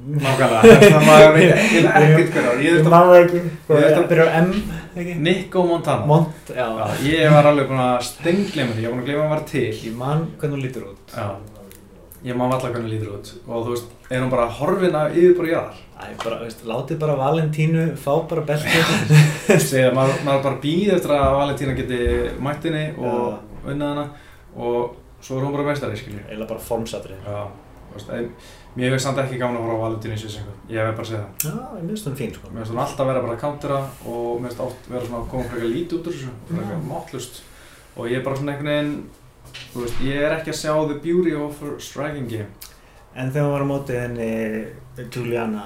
[0.07, 2.61] Nákvæmlega, það maður veit ekkert hver ár.
[2.63, 3.41] Ég man það ekki.
[3.43, 4.51] Ég Það að- byrjar á M,
[4.95, 5.13] ekki?
[5.17, 6.05] að Nico Montana.
[6.07, 6.67] Mont, já.
[6.79, 9.35] Já, ég var alveg búinn að stengleima því, ég var búinn að gleyma að hann
[9.35, 9.67] var til.
[9.87, 11.15] Ég man hvernig hún lítur út.
[11.17, 11.27] Já.
[12.27, 13.33] Ég má valla hvernig hún lítur út.
[13.47, 15.83] Og þú veist, er hún bara horfin af yfirbúri jarðar?
[15.97, 19.13] Æ, bara, veist, látið bara Valentínu fá bara beltið.
[19.69, 21.99] Segja, maður, maður bara býð eftir að Valentína geti
[22.47, 24.07] mættinni og unnað hana
[24.57, 26.25] og svo er hún bara meistari, skiljið.
[26.35, 27.21] Eða bara formsatrið.
[27.25, 27.45] Já,
[27.91, 28.11] þú veist,
[28.77, 30.53] mér finnst samt ekki gaman að horfa á Valentínu í Svissengu.
[30.69, 31.45] Ég hef bara að segja það.
[31.47, 32.49] Já, ég minnst hún fín, sko.
[32.53, 33.79] Mér finnst hún alltaf vera bara að countera
[34.13, 36.83] og mér finnst oft vera svona að koma frekar lítið út úr þessu, frekar Já.
[36.91, 37.41] máttlust.
[37.97, 38.95] Og ég er bara svona einhvern veginn,
[39.73, 42.49] þú veist, ég er ekki að sjá the beauty of her striking game.
[43.17, 45.63] En þegar hún var á móti henni Juliana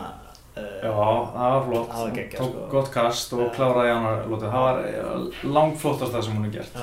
[0.55, 1.89] uh, Já, það var flott.
[1.91, 2.67] Það var geggjað, Tók sko.
[2.71, 4.53] gott kast og kláraði hana lótið.
[4.53, 6.79] Það var eh, langflottast það sem hún er gert.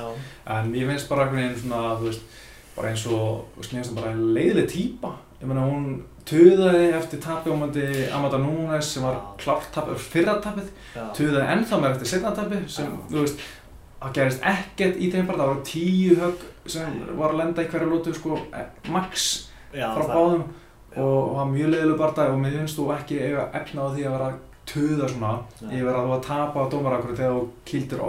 [0.57, 2.37] En ég finnst bara einhvern veginn svona, þú veist,
[2.75, 5.15] bara eins og, þú veist, mér finnst það bara leiðileg típa.
[5.39, 9.21] Ég meina, hún tuðaði eftir tapið á mandi Amanda Nunes sem var Já.
[9.43, 10.67] klárt tapið, fyrra tapið.
[10.95, 11.05] já.
[11.15, 13.39] Tuðaði ennþá meir eftir setna tapið sem, þú veist,
[14.01, 15.37] það gerist ekkert í þeim bara.
[15.39, 19.87] Það voru tíu högg sem var að lenda í hverju lótu, sko, eh, max Já,
[19.95, 20.43] frá það- báðum.
[20.97, 24.03] Og það var mjög leiðileg barndag og mér finnst þú ekki eiga efna á því
[24.05, 24.37] að vera að
[24.69, 25.33] tuða svona
[25.71, 27.99] yfir að þú að tapa á dómarakuru þegar þú kildur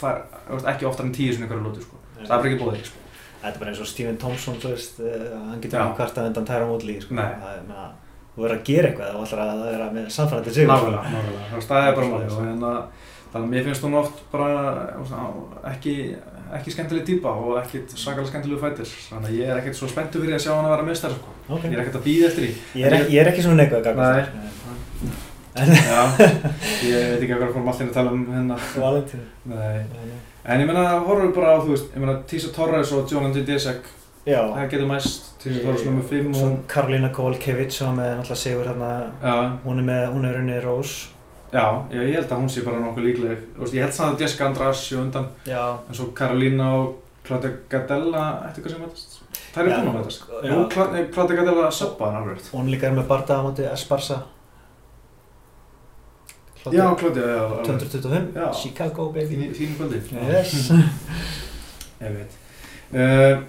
[0.00, 1.96] fær, þú veist, ekki oftar en tíu svona ykkur lótu, sko.
[2.24, 2.96] Það er ekki búið, sko.
[3.40, 6.30] Þetta er bara eins og Stephen Thompson, þú veist, uh, hann getur ekki hvart að
[6.30, 7.16] undan tæra mótlíði, sko.
[7.16, 7.30] Nei.
[7.40, 7.92] Það er,
[8.34, 10.72] þú verður að gera eitthvað og ætlar að vera með samfærandi sigur.
[10.74, 12.74] Nákvæmlega, nákvæmlega, það staðið bara máli og hérna,
[13.32, 14.50] þannig að mér finnst hún oft bara
[15.70, 15.94] ekki,
[16.58, 20.22] ekki skemmtileg típa og ekkit sakalega skemmtilegu fættir þannig að ég er ekkert svo spenntu
[20.22, 21.34] fyrir að sjá hann að vera meðstæðar sko.
[21.50, 21.66] Ok.
[21.68, 23.86] ég er ekkert að býða eftir því Ég er ekki, ég er ekki svona neikvæð.
[25.56, 26.02] Já,
[26.86, 29.22] ég veit ekki að vera fórum allir að tala um hérna Valentín.
[29.50, 29.80] Nei.
[30.44, 33.42] en ég meina, horfum bara á, þú veist ég meina, Tísa Torres og John Andy
[33.48, 33.88] Desek
[34.26, 34.40] Já.
[34.54, 38.40] það getur mæst, Tísa Torres nummer 5 Svo og Karolina Kovalkiewicz sem var með náttúrulega
[38.44, 38.90] sigur hérna,
[39.24, 39.34] já,
[39.66, 40.94] hún er með, hún er unni Rós.
[41.52, 44.14] já, ég, ég held að hún sé bara nokkuð líkleg Þú veist, ég held samt
[44.16, 45.64] að Jessica András sé undan Já.
[45.88, 46.94] en svo Karolina og
[47.26, 49.16] Claudia Gadella eftir hvað sem mætast
[49.54, 52.44] það er búin að Cla- nei, Claudia Gadella söppaði hann alveg.
[52.54, 54.22] Hún líka er með bardaða á móti Esparza.
[56.64, 57.64] Já, Claudia, já, alveg.
[57.66, 58.52] 225, Já.
[58.52, 59.50] Chicago baby.
[59.56, 60.70] Fínu kvöldi Yes.
[62.00, 62.36] ég veit
[62.92, 63.42] uh,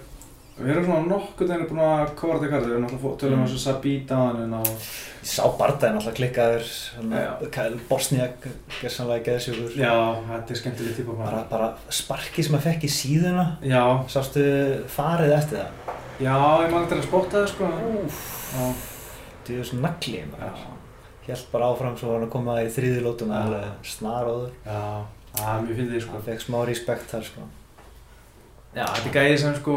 [0.62, 3.42] við erum svona nokkuð þegar búin að kóra þetta kartu við erum alltaf tölum um
[3.42, 3.46] Mm.
[3.48, 4.62] þessu Sabita en á
[5.22, 6.66] Ég sá bardaðin alltaf klikkaður,
[7.14, 7.70] Já.
[7.88, 8.46] Bosniak,
[8.80, 9.76] gerðsanlega geðsjúkur.
[9.78, 9.92] já,
[10.28, 14.42] þetta er skemmtileg típa Bara, bara bara sparki sem að fekk í síðuna, já, sástu
[14.90, 15.96] farið eftir það?
[16.20, 17.70] já, ég man þetta að spotta það sko
[18.02, 18.20] Úf,
[18.52, 18.66] já,
[19.46, 20.52] það er svona nagli bara.
[21.26, 23.42] Já, Helt bara áfram svo var hann að koma í þriði lótuna, Já.
[23.46, 24.52] alveg snaróður.
[24.66, 25.04] já,
[25.38, 27.40] það mjög fyndið sko Hann fekk smá respekt þar sko.
[28.74, 29.76] Já, þetta er gæði sem sko,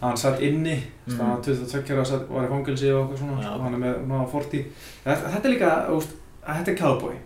[0.00, 0.76] hann satt inni,
[1.06, 1.18] mm.
[1.18, 3.50] Hann var 22 ára, satt- var í fangilsi og eitthvað svona, Já.
[3.50, 4.64] sko, hann er með ná 40.
[5.04, 6.14] Þetta, er líka, veist,
[6.46, 7.16] þetta er cowboy,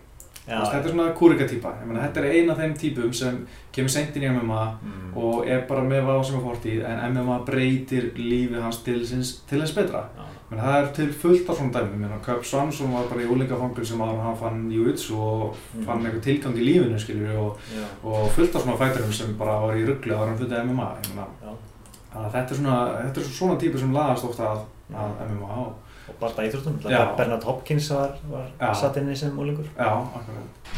[0.45, 4.27] Já, þetta er svona kúrikatýpa, þetta er ein af þeim típum sem kemur seint inn
[4.27, 5.13] í MMA mm.
[5.17, 9.61] og er bara með vá sem er fortíð, en MMA breytir lífi hans til, til
[9.61, 10.03] þess betra.
[10.17, 10.34] Já.
[10.49, 13.29] Menn, það er til fullt af svona dæmum, ég meina, Köp Svansson var bara í
[13.33, 15.85] úlingafangilsi sem en hann fann jiu-jitsu og Mm.
[15.85, 19.59] fann eitthvað tilgang í lífinu, skiljur, og, Já, og fullt af svona fæturum sem bara
[19.61, 21.25] var í ruggli en hann fundið MMA, já.
[22.13, 24.59] Þannig að þetta er svona, þetta er svona típur sem lagast ofta að,
[24.95, 25.73] að MMA og
[26.07, 27.15] Og bara íþróttum, Já.
[27.17, 28.73] Bernard Hopkins var, var Já.
[28.75, 29.65] satt inni sem úlingur.
[29.77, 30.69] já, akkurat.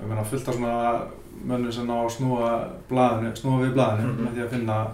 [0.00, 1.00] Ég meina fullt af svona
[1.44, 4.24] mönnum sem ná að snúa blaðinu, snúa við blaðinu Mhm.
[4.26, 4.86] með því að finna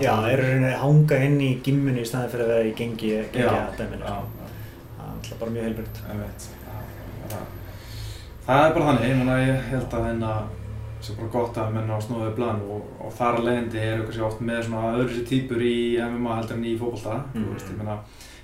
[0.00, 2.74] Já, það eru rauninni að hanga inn í gimminu í staðin fyrir að vera í
[2.78, 4.04] gengi, gengi Já, að dæminu.
[4.06, 4.48] já, sko.
[4.96, 6.00] Það er alltaf bara mjög heilbrygt.
[6.08, 6.48] ég veit.
[6.62, 7.46] Já, það,
[8.46, 10.32] það er bara þannig, ég meina ég held að hérna
[11.02, 14.02] sé bara gott að menna að snúa við blaðinu og, og þar að leiðindi er
[14.06, 17.16] kannski oft með svona öðru sér típur í MMA heldur en í fótbolta.
[17.34, 17.42] Mhm.
[17.48, 17.96] Þú veist, ég meina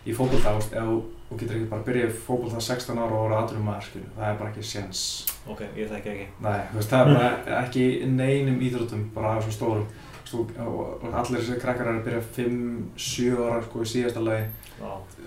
[0.08, 3.12] í fótbolta, þú veist, ef þú- getur ekki bara að byrja í fótbolta 16 ára
[3.12, 5.00] og voru aðrum maður, skilju, það er bara ekki séns.
[5.46, 6.26] Ok, ég þekki ekki.
[6.40, 9.86] Nei, þú veist, það er bara ekki neinum íþróttum, bara af svona stórum.
[10.28, 14.48] Þú og, allir þessi krakkar er að byrja 5-7 ára sko í síðasta lagi,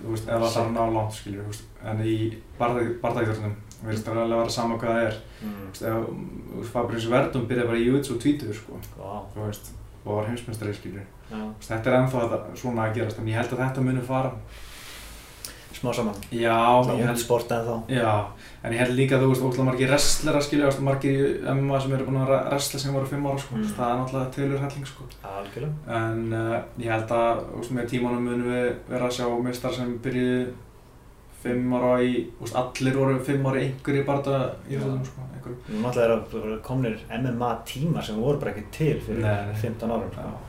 [0.04, 1.62] veist, þarf að ná langt, skiljur.
[1.90, 2.16] En í
[3.82, 5.20] veist, það er alveg að vera sama hvað það er.
[5.42, 5.62] Mm.
[5.66, 5.86] Veist,
[6.54, 8.82] veist, Fabrice Verdum byrjaði bara í jiu-jitsu og tvítur, sko,
[9.40, 9.72] veist,
[10.04, 11.08] og var heimsmeistari, skiljur.
[11.66, 14.32] Þetta er ennþá að, svona að gerast, en ég held að þetta muni fara.
[15.72, 16.18] Smá saman.
[16.30, 17.76] Já, Það ég er held, sport en þá.
[17.90, 18.12] Já,
[18.64, 21.92] en ég held líka að þú veist, ótrúlega margir wrestlera skilja, margir í MMA sem
[21.96, 23.70] eru búin að wrestla sem voru fimm ára, sko, Mm.
[23.76, 25.06] það er náttúrulega tilur helling, sko.
[25.22, 25.72] Algjörlega.
[26.00, 29.98] En uh, ég held að, veist, með tímanum munum við vera að sjá mistar sem
[30.04, 30.52] byrjuðu
[31.42, 34.38] fimm ára í, veist, allir voru fimm ára í einhverju barða
[34.70, 35.58] í þessum, sko, einhverju.
[35.72, 39.54] Nú náttúrulega eru komnir MMA tímar sem voru bara ekki til fyrir Nei, nei.
[39.58, 40.10] 15 árum.
[40.14, 40.22] Já.
[40.22, 40.48] Sko.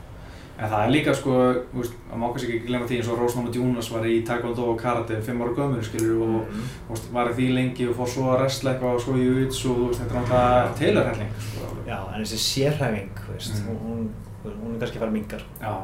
[0.58, 1.32] En það er líka, sko,
[1.72, 4.66] þú veist, að má kannski ekki glemma því eins og Rósnáma Djúnas var í Taekwondo
[4.70, 6.68] og Karate fimm ára gömur, skilju, og Mm.
[6.90, 9.94] veist, var því lengi og fór svo að wrestla eitthvað og svo í jiu-jitsu og
[9.98, 11.66] þetta er náttúrulega tilur helling, sko.
[11.86, 13.78] Já, en þessi sérhæfing, veist, Mm.
[13.82, 14.10] hún,
[14.44, 15.42] hún er kannski að fara mingar.
[15.60, 15.74] Já.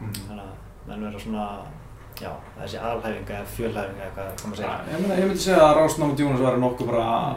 [0.00, 0.12] Mm.
[0.28, 1.58] Þannig að menn vera svona,
[2.20, 2.30] já,
[2.62, 4.92] þessi alhæfing eða fjölhæfing eða hvað hvað maður segir.
[4.92, 7.36] ég, myndi, ég myndi segja að Rásnáma Djúnas var nokkuð bara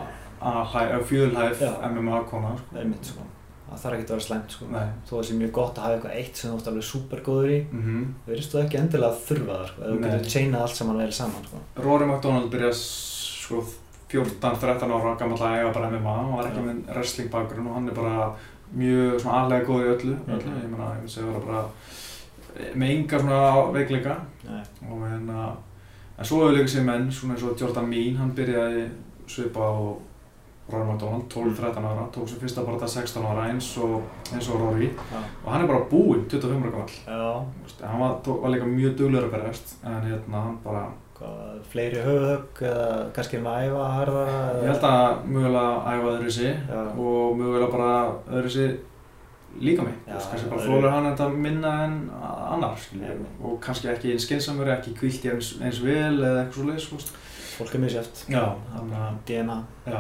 [1.04, 1.60] fjölhæf.
[1.92, 2.56] MMA-kona,
[3.02, 3.22] sko.
[3.70, 4.66] Það þarf ekki að vera slæmt, sko.
[4.72, 4.88] Nei.
[5.08, 7.50] Þó að það sé mjög gott að hafa eitthvað eitt sem þú ert alveg supergóður
[7.50, 8.06] í, Mm -hmm.
[8.28, 9.82] verðist þú ekki endilega að þurfa það, sko.
[9.82, 11.58] Ef þú getur chainað allt saman vel saman, sko.
[11.84, 13.64] Rory McDonald byrjaði sko
[14.10, 17.90] 14-13 ára gammal að eiga bara MMA, hann var ekki með wrestling bakgrunn og hann
[17.90, 18.34] er bara
[18.76, 20.50] mjög svona aðlega góð í öllu, öllu.
[20.50, 20.62] Mhm.
[20.64, 21.64] ég meina, ég myndi segja að vera bara
[22.76, 24.16] með enga svona veikleika
[24.90, 25.56] og hérna,
[26.20, 28.90] en svo líka sér menn, svona eins og Jordan Mean, hann byrjaði
[29.28, 29.96] svipa á
[30.72, 34.02] Rory McDonald, 12-13 ára, tók sem fyrsta bara 16 ára eins og,
[34.34, 35.20] eins og Rory Já.
[35.44, 38.98] og hann er bara búinn 25 ára gammal, veist, hann var, tók, var líka mjög
[39.00, 40.84] duglegur að berjast, en hérna hann bara
[41.20, 46.38] hvað, fleiri höfuðhögg eða kannski með að æfa harðara Ég held að mögulega æfa öðru
[46.38, 46.84] sig Já.
[47.08, 47.92] og mögulega bara
[48.30, 48.78] öðru sig
[49.60, 49.94] líka mig.
[50.06, 51.96] Kannski bara flóður hann þetta minna en
[52.54, 52.84] annar.
[53.42, 57.10] Og kannski ekki eins skynnsamur, ekki kvílt eins, eins vel eða eitthvað svo leiðis.
[57.60, 59.58] Fólk er að, DNA.
[59.86, 60.00] já.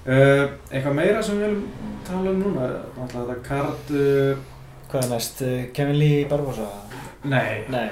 [0.00, 4.46] Uh, eitthvað meira sem við viljum tala um núna, náttúrulega þetta kart uh,
[4.90, 5.42] Hvað er næst?
[5.44, 6.68] Uh, Kevin Lee Barbosa?
[7.28, 7.88] Nei, Nei.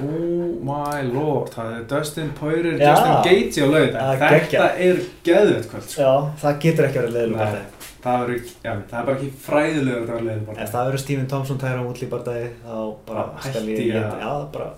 [0.00, 2.78] oh my lord, það er Dustin Poirier.
[2.80, 6.00] Justin Gaethje á laug Þetta er geðvett kvöld, sko.
[6.00, 7.79] Já, það getur ekki verið leiðilega Nei.
[8.00, 11.58] Það verður, er bara ekki fræðilega að það verður leiðin Ef það verður Stephen Thompson
[11.60, 12.76] tæra út í bardagi, þá
[13.10, 14.68] bara skal ég, ég að- já, bara,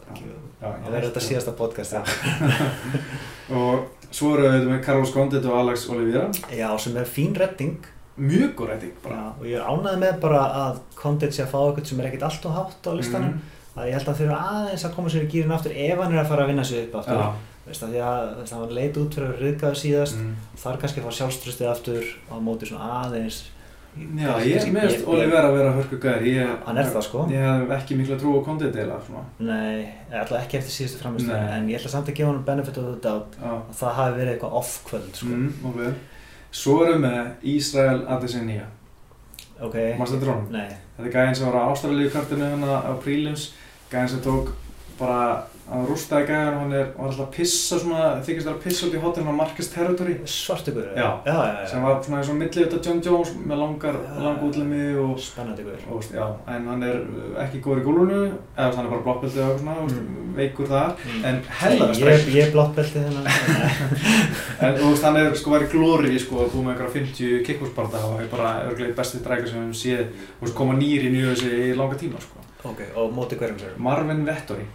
[0.62, 1.96] það verður þetta síðasta podcast.
[3.62, 6.28] Og svo eru við með Carlos Condit og Alex Oliveira.
[6.52, 7.78] já, sem er fín redding.
[8.22, 9.14] Mjög góð rætting bara.
[9.16, 12.08] Já, og ég er ánægð með bara að Condit sé að fá eitthvað sem er
[12.10, 13.32] ekkert allt og hátt á listanum.
[13.38, 13.58] Mhm.
[13.72, 16.20] að ég held að þurfa aðeins að koma sér í gýrin aftur ef hann er
[16.20, 17.22] að fara að vinna sig upp aftur.
[17.66, 20.36] Veist að að veist, hann leit út fyrir að ryðgaðu síðast Mm.
[20.58, 23.42] þar kannski að fá sjálfströstið aftur á móti svona aðeins
[23.92, 26.22] Já, ég er meðast ég- Oliveira að vera hörku gæðir.
[26.32, 27.26] Ég, Hann er það, sko.
[27.28, 28.44] Ég hef ekki mikla trú á
[28.74, 29.24] eða svona.
[29.38, 31.58] nei, alltaf ekki eftir síðustu Nei.
[31.58, 33.50] en ég ætla samt að gefa hann benefit of the doubt Já.
[33.52, 35.26] að það hafi verið eitthvað off-kvöld sko.
[35.26, 35.94] Mm, ok.
[36.52, 38.64] Svo erum við með Ísrael Adesanya.
[39.60, 40.50] ok, Mástu þetta drónum?
[40.50, 43.50] nei Þetta er gæðin sem var á Ástralíu kartinu hérna á Prílims.
[43.90, 44.52] Gæðin sem tók
[44.98, 45.22] bara
[45.72, 48.96] að rústaði gæðin og hann er, var alltaf að pissa svona, þykist að pissa út
[48.96, 50.16] í hotellinu á Marcus Territory.
[50.28, 51.06] svartu guður Já.
[51.24, 54.18] já, já, já, Sem var svona eins og millið þetta John Jones með langar, Já.
[54.26, 56.26] lang útlimi og spennandi guður já,
[56.56, 56.98] en hann er
[57.46, 60.18] ekki góður í gólunu eða hann er bara blokkbeltið og svona, mm.
[60.36, 61.24] Veikur þar Mm.
[61.28, 63.26] en hellar að ég, er blottbeltið þennan
[64.66, 68.20] en þú veist, hann er sko verið glóri sko, búið með einhverja 50 kickboxbarda og
[68.22, 71.50] er bara örglega besti drækjar sem við séð og veist, koma nýri í nýju þessi
[71.70, 72.40] í langa tíma sko.
[72.64, 74.66] Ok, og móti hverjum sér Marvin Vettori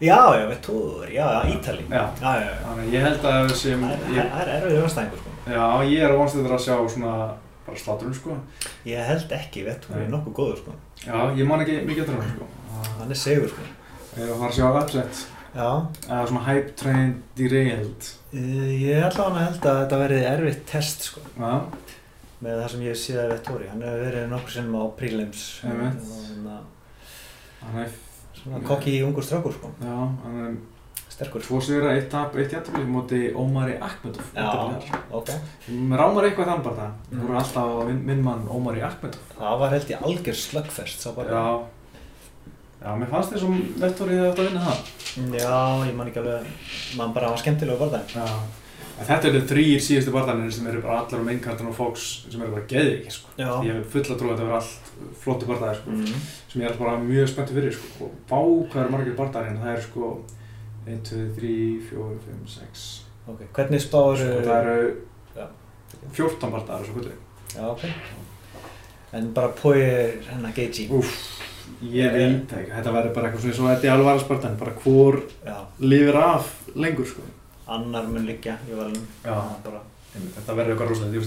[0.00, 4.14] já, já, Vettur, já, Ítali já, já, já, þannig ég held að sem Það er-
[4.16, 5.30] ég, er erfiður vannstæðingur sko.
[5.52, 7.16] já, ég er vonstuður að sjá svona
[7.66, 8.38] bara sláturinn sko
[8.88, 10.06] Ég held ekki, Vettur Nei.
[10.14, 10.72] nokkuð góður sko.
[11.04, 12.48] já, ég man ekki mikið eftir hann sko
[13.00, 13.62] Hann er segur sko.
[14.16, 15.68] ég var að sjá upset Já,
[16.06, 21.02] eða svona hype train derailed ég ætla hann að held að þetta verði erfitt test
[21.10, 21.20] sko.
[21.36, 21.54] já,
[22.40, 23.66] með það sem ég séð af Vettori.
[23.68, 26.06] Hann hefur verið nokkur sinnum á prelims og Einmitt.
[27.62, 27.88] Hann
[28.42, 29.70] svona kokki í ungur strákur sko.
[29.82, 30.54] Já, hann er
[31.10, 31.42] Sterkur.
[31.42, 34.46] tvo sigra, eitt tap, eitt jættabli móti Ómari Akmedov Já,
[35.12, 35.28] ok.
[35.68, 37.18] Mér rámar eitthvað þann bara það Mm.
[37.20, 41.00] Þú voru alltaf á minn, minn mann Ómari Akmedov Það var held ég algjör slöggfest.
[41.02, 41.28] sá bara.
[41.30, 41.44] Já
[42.80, 44.78] Já, mér fannst þess að Vettori hefði átt að vinna það
[45.36, 46.46] Já, ég man ekki alveg,
[46.96, 48.14] mann bara var skemmtilega barðað.
[48.14, 48.26] Já
[49.00, 52.42] En þetta eru þrýr síðustu barðanir sem eru bara allar um einnkartan og Fox sem
[52.42, 53.30] eru bara geðviki sko.
[53.40, 53.48] Já.
[53.64, 54.90] Ég hef fulla trú að þetta verður allt
[55.22, 55.94] flottu barðaðir sko.
[55.96, 56.26] Mm.
[56.50, 58.08] sem ég er bara mjög spenntur fyrir sko.
[58.08, 60.10] og bá hvað eru margir barðaðir hérna það eru sko
[60.84, 61.54] 1, 2, 3,
[61.88, 62.84] 4, 5, 6
[63.30, 64.20] Ok, hvernig spáur...
[64.20, 64.92] sko, það eru
[65.38, 65.46] Já.
[66.20, 67.16] 14 barðaðir og svo kvöldi
[67.56, 67.86] Já, ok.
[69.16, 70.86] En bara Poirier, hennar Geiji.
[70.94, 71.16] Úff,
[71.82, 74.58] ég veit ekki, þetta verður bara eitthvað svona eins og þetta er alveg aðra spartan,
[74.60, 75.18] bara hvor
[75.82, 77.24] lifir af lengur sko.
[77.76, 79.06] Annar mun liggja í valinu.
[80.10, 81.22] Þetta verður eitthvað rosalega,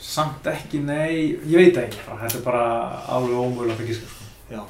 [0.00, 2.64] samt ekki, nei, ég veit ekki, þetta er bara
[3.16, 4.28] alveg ómögulegt að gíska sko.
[4.50, 4.62] já.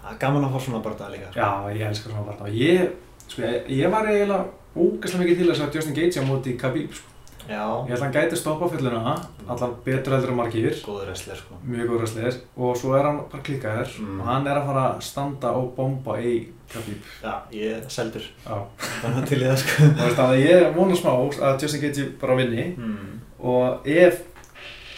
[0.00, 1.30] Það er gaman að fá svona barðað líka.
[1.30, 1.40] sko.
[1.40, 2.94] Já, ég elskar svona barna og ég,
[3.26, 4.44] sko, ég, var eiginlega
[4.76, 7.09] ógæslega mikið til að Justin Gaethje á móti Khabib, sko.
[7.48, 7.64] Já.
[7.86, 9.14] Ég held að hann gæti stoppa fylluna,
[9.48, 10.74] allan betur heldur en margir.
[10.84, 11.54] Góður wrestler, sko.
[11.66, 14.20] mjög góð ræsleir og svo er hann bara klikkaður Mm.
[14.20, 18.22] og hann er að fara að standa og bomba í Khabib Já, ég er seldur.
[18.46, 18.58] Já.
[19.02, 19.84] Þannig til í það, sko.
[19.84, 21.10] og veist að ég vona smá
[21.50, 23.20] að Justin Gaethje bara vinni Mm.
[23.40, 24.22] og ef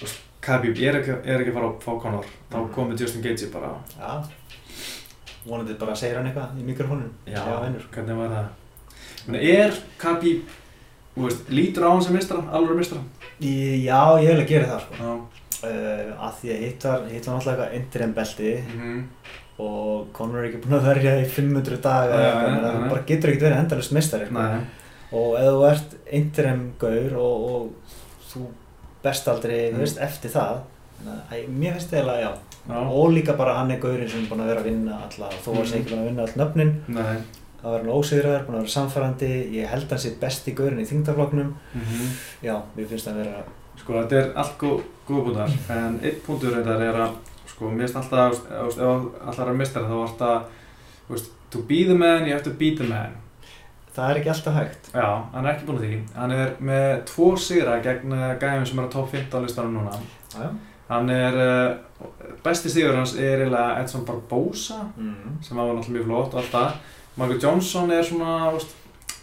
[0.00, 0.08] þú
[0.42, 2.74] Khabib er ekki, er ekki fara að fá Conor þá Mm.
[2.74, 4.24] komið Justin Gaethje bara Já.
[5.46, 7.10] Vonandi bara segir hann eitthvað í mikrofónin.
[7.26, 7.82] já, vinnur.
[7.92, 8.46] hvernig var það
[9.28, 10.61] Meni, er Khabib þú
[11.16, 13.00] veist, lítur á hann sem mistara, alveg mistara
[13.42, 14.94] Í, já, ég vil að gera það, sko.
[15.04, 15.20] já
[15.62, 19.02] Uh, að því að hitt var, hitt var náttúrulega eitthvað interim belti Mhm.
[19.62, 22.88] og Conor er ekki búinn að verja í 500 daga eða eitthvað, þannig að þú
[22.90, 24.46] bara getur ekkert verið endalust mistari sko.
[25.12, 27.70] Og ef þú ert interim gaur og, og
[28.32, 28.46] þú
[29.04, 29.76] best aldrei, Mm.
[29.76, 30.58] þú veist, eftir það
[31.06, 32.32] að mér finnst það eiginlega já
[32.68, 32.76] Já.
[32.90, 35.48] og líka bara hann er gaurinn sem er búinn að vera að vinna alla, þó
[35.52, 35.66] að Mhm.
[35.66, 37.16] sé ekki búinn að vinna all nöfnin Nei.
[37.62, 40.88] Það var hann ósigraður, búinn að vera samfærandi ég held hann sé besti gaurinn í
[40.90, 42.08] þingdarflokknum Mhm.
[42.42, 43.42] já, mér finnst það að vera
[43.82, 47.14] Sko þetta er allt góð, góð búndar en einn punktur reyndar er að
[47.48, 50.42] sko mér finnst alltaf, þú ef allar er mistari þá vart að,
[51.08, 53.16] þú veist, to be the man you have to beat the man
[53.94, 54.86] það er ekki alltaf hægt.
[54.94, 55.96] Já, hann er ekki búinn að því.
[56.16, 59.98] Hann er með tvo sigra gegn eh, gæðum sem er á top 15 listanum núna.
[60.32, 60.48] Já, já.
[60.88, 62.06] hann er, uh,
[62.44, 65.36] besti sigur hans er eiginlega Edson Barbosa Mm.
[65.42, 66.72] sem var náttúrulega mjög flott og allt það
[67.16, 68.72] Michael Johnson er svona, veist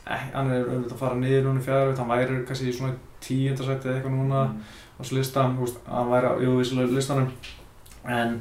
[0.10, 2.94] eh, hann er auðvitað að fara niður núna í fjár hann væri kannski í svona
[3.26, 4.62] tíundarsætti eða eitthvað núna Mm.
[4.62, 7.30] á þessu lista, þú veist, hann væri á vissulega listanum
[8.06, 8.34] en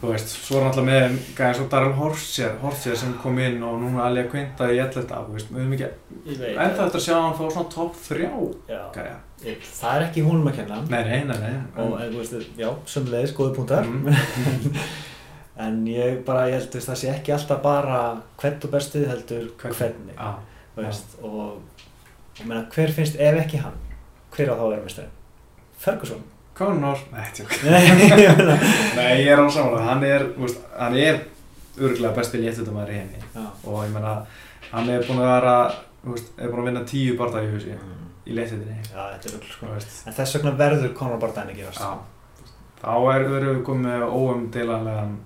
[0.00, 3.62] þú veist, svo er hann alltaf með gæðin svo Darren Horsier, Horsier sem kom inn
[3.64, 5.88] og núna Alja Quinta í elletta, þú veist, við höfum ekki
[6.52, 8.30] ennþá eftir að sjá hann fá svona topp þrjá.
[9.46, 10.80] Ég- Það er ekki húnum að kenna.
[10.90, 11.56] Nei, nei, nei, nei.
[11.76, 13.84] Og, en, þú veist, já, sömulegis, góði punktar.
[13.84, 14.76] Mm.
[15.56, 18.00] En ég bara, ég held, þú veist, það sé ekki alltaf bara
[18.42, 20.16] hvern og bestið heldur Hvernig.
[20.76, 21.36] þú veist, og,
[22.40, 23.78] og meina, hver finnst, ef ekki hann,
[24.36, 25.14] hver á þá að vera mestarinn?
[25.80, 26.24] Ferguson?
[26.56, 27.24] Conor, nei.
[27.64, 31.18] Nei, ég ég er alveg samanlega, hann er, þú veist, hann er
[31.76, 33.44] örgulega besti léttutumæður í henni já.
[33.64, 34.14] og ég meina,
[34.70, 35.54] hann er búinn að vera,
[36.04, 37.72] þú veist, er búinn að vinna tíu barða í húsi
[38.26, 39.72] í léttutinni, Já, þetta er rugl, sko.
[39.72, 39.96] þú.
[40.08, 41.80] En þess vegna verður Conor Bardani að gerast.
[41.80, 42.44] Já,
[42.80, 45.16] þá er, erum við komið með óumdeilanlegan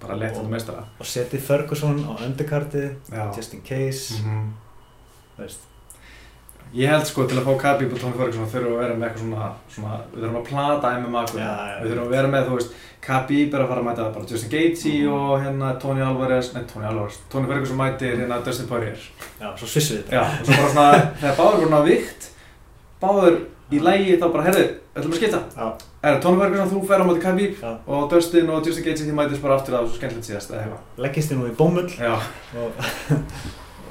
[0.00, 0.84] Bara léttutum meistara.
[1.00, 3.32] Og setið Ferguson á underkartið, Já.
[3.36, 4.52] just in case, Mhm.
[5.36, 5.64] þú veist.
[6.74, 9.08] Ég held sko til að fá Khabib og Tony Ferguson þurfum við að vera með
[9.08, 11.24] eitthvað svona, svona við þurfum að plata MMA.
[11.26, 11.82] Já, já.
[11.82, 12.70] við þurfum að vera með, þú veist,
[13.00, 15.12] Khabib er að fara að mæta bara Justin Gaethje Mhm.
[15.12, 18.98] og hérna Tony Alvarez, nei Tony Alvarez, Tony Ferguson mætir hérna Dustin Poirier
[19.40, 20.10] Já, svo svissum við þetta.
[20.12, 22.30] Já, og svo bara svona, þegar báður voru ná vikt
[23.00, 23.40] báður
[23.72, 25.78] í lægi þá bara, herðu, ætlum að skipta Já.
[26.02, 27.70] Er Tony Ferguson, þú fer á móti Khabib Já.
[27.90, 30.52] og Dustin og Justin Gaethje þið mætist bara aftur að það var svo skemmtilegt síðast
[30.52, 32.12] eða eitthvað Leggist þið nú í bómull Já,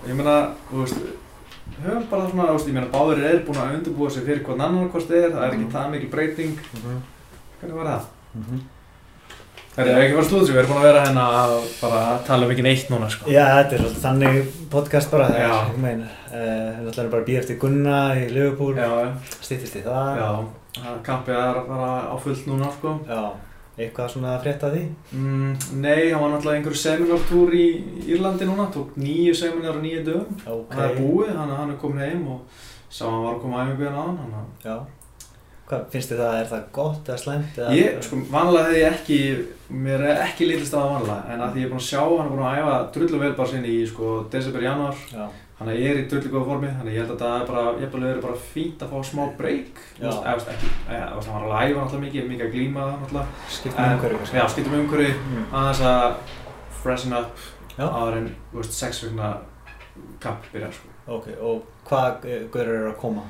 [0.08, 0.36] ég meina,
[0.70, 1.02] þú veist,
[1.84, 4.88] höfum bara svona, veist, ég meina, báður er búin að undirbúa sig fyrir hvern annan
[4.94, 5.74] hvort þið er, það er ekki Mhm.
[5.76, 6.54] það mikil breyting.
[7.60, 8.06] Hvernig var það?
[8.40, 8.62] Mhm.
[9.78, 12.52] Það er ekki bara slúðsig, við erum búin að vera hérna að bara tala um
[12.56, 13.28] ekki neitt núna, sko.
[13.30, 17.22] Já, þetta er svolítið þannig podcast bara, það er, ég meina, uh, við ætlum bara
[17.22, 18.74] að býja eftir Gunna í Liverpool,
[19.42, 20.18] stýttist í það.
[20.18, 20.46] já,
[20.84, 22.94] það kampið er að fara á fullt núna, sko.
[23.08, 23.22] Já,
[23.78, 24.84] eitthvað svona að frétta því?
[25.14, 27.66] Mm, nei, hann var náttúrulega einhverju seminartúr í
[28.08, 30.38] Írlandi núna, tók nýju seminar á nýju dögum.
[30.46, 30.76] Ok.
[30.76, 33.68] Það er búið, hann, hann er komin heim og sá hann var að koma að
[33.74, 34.78] æfingu hérna á hann, hann Já.
[35.68, 37.58] Hvað, finnst þið það, er það gott eða slæmt?
[37.60, 39.18] Eða, Ég, sko, vanlega hefði ég ekki,
[39.84, 42.04] mér er ekki litist á það vanlega, en að því ég er búinn að sjá,
[42.08, 45.26] hann er búinn að æfa drullu vel bara sinni í, sko, desember, januar, Já,
[45.60, 47.92] hann er í drullu góða formi, þannig ég held að það er bara, ég hef
[48.12, 49.24] verið bara fínt að fá smá
[50.06, 50.70] veist, eða, ekki,
[51.32, 53.28] hann var að æfa náttúrulega mikið, mikið að glíma það náttúrulega,
[53.58, 55.48] skipt með umhverju já, skiptum umhverju, Mm.
[55.62, 56.14] aðeins að
[56.84, 57.42] freshen up,
[57.78, 59.32] áður en, þú veist, sex vikna
[60.20, 60.94] kamp byrjar, sko.
[61.08, 63.24] Ok, og hvað gaurur eru að koma?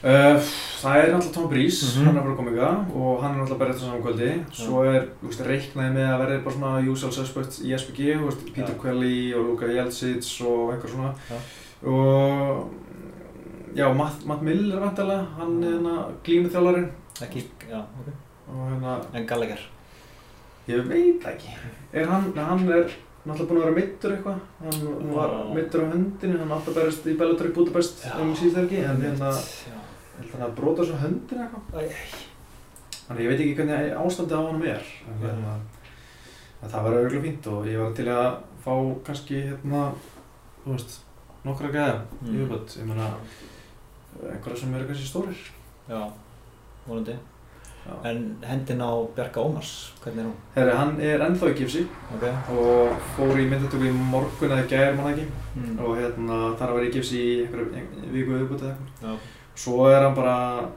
[0.00, 0.36] Uh,
[0.80, 2.04] það er náttúrulega Tom Breeze, Mhm.
[2.06, 4.44] hann er að fara að koma ykkar og hann er náttúrulega bara eftir saman kvöldi
[4.52, 8.24] svo er, þú veist, reiknaði með að verði bara svona usual suspects í SPG, þú
[8.30, 8.74] veist, Peter.
[8.80, 11.36] Quelly og Luka Jelcic og einhver svona Já.
[11.82, 12.70] Og
[13.76, 15.94] já, Matt, Matt Miller vantilega, hann er hérna
[16.26, 16.88] glímuþjálfarinn
[17.24, 18.10] Ekki, já, ok.
[18.48, 19.60] og hérna, En Gallagher?
[20.68, 21.54] ég veit ekki
[21.92, 22.90] er hann, hann er
[23.26, 25.54] náttúrulega búinn að vera mittur eitthvað hann var Já.
[25.56, 29.32] mittur á höndinu, hann átti að berast í Bellator í Budapest um síðuhelgi en hérna,
[30.32, 32.18] hann að brota svo höndinu eitthvað
[33.10, 34.84] Þannig ég veit ekki hvernig ástandið á honum er.
[35.18, 35.54] Hérna,
[36.62, 38.28] það var auðvitað fínt og ég var til að
[38.62, 38.74] fá
[39.08, 39.80] kannski hérna,
[40.62, 40.92] þú veist,
[41.44, 42.34] nokkra gæða Mm.
[42.36, 42.68] viðböld.
[42.78, 43.08] Ég meina,
[44.32, 45.36] einhverja sem eru kannski stórir.
[45.88, 46.00] Já,
[46.86, 47.14] vonandi.
[47.86, 47.94] Já.
[48.10, 50.34] En hendin á Bjarka Ómars, hvernig er hún?
[50.54, 52.24] Herri, hann er ennþá í gifsi Ok.
[52.52, 55.26] og fór í myndatöku í morgun eða gær, manna ekki.
[55.56, 55.78] Mm.
[55.80, 59.18] Og hérna, þar var í gifsi í einhverju ein- viku viðböld eða eitthvað.
[59.56, 60.68] Svo er hann bara,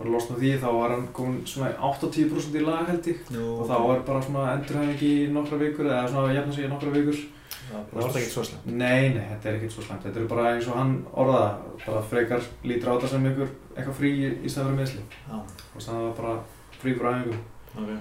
[0.00, 3.18] að losna því, þá var hann komin svona 80% í lag held ég.
[3.38, 6.90] Og þá er bara svona endurhæfing í nokkra vikur eða svona jafna sig í nokkra
[6.92, 7.16] vikur.
[7.70, 8.66] Það var það ekki svo slæmt.
[8.66, 10.02] Nei, nei, þetta er ekkert svo slæmt.
[10.06, 11.50] Þetta er bara eins og hann orðaða,
[11.86, 15.04] bara frekar lítur á þetta sem ykkur eitthvað frí í fyrir meðsli.
[15.28, 16.34] Já, Og að það var bara
[16.82, 17.38] frí fyrir æfingu.
[17.76, 17.92] ok.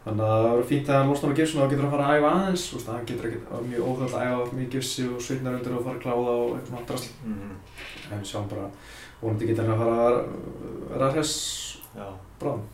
[0.00, 2.20] Þannig að það verður fínt að hann losnar á gipsinu og getur að fara að
[2.20, 2.62] æfa aðeins.
[2.70, 5.56] Þú veist, hann getur ekkert það er mjög óþægt að æfa mjög gipsi og svitnar
[5.58, 7.10] undir og fara að kláða og eitthvað svona drasl.
[7.26, 7.52] Mm.
[8.16, 8.68] En sjáum bara,
[9.20, 10.22] vonandi getur hann að fara að
[10.94, 11.34] vera hress
[11.98, 12.06] Já.
[12.40, 12.64] bráðum.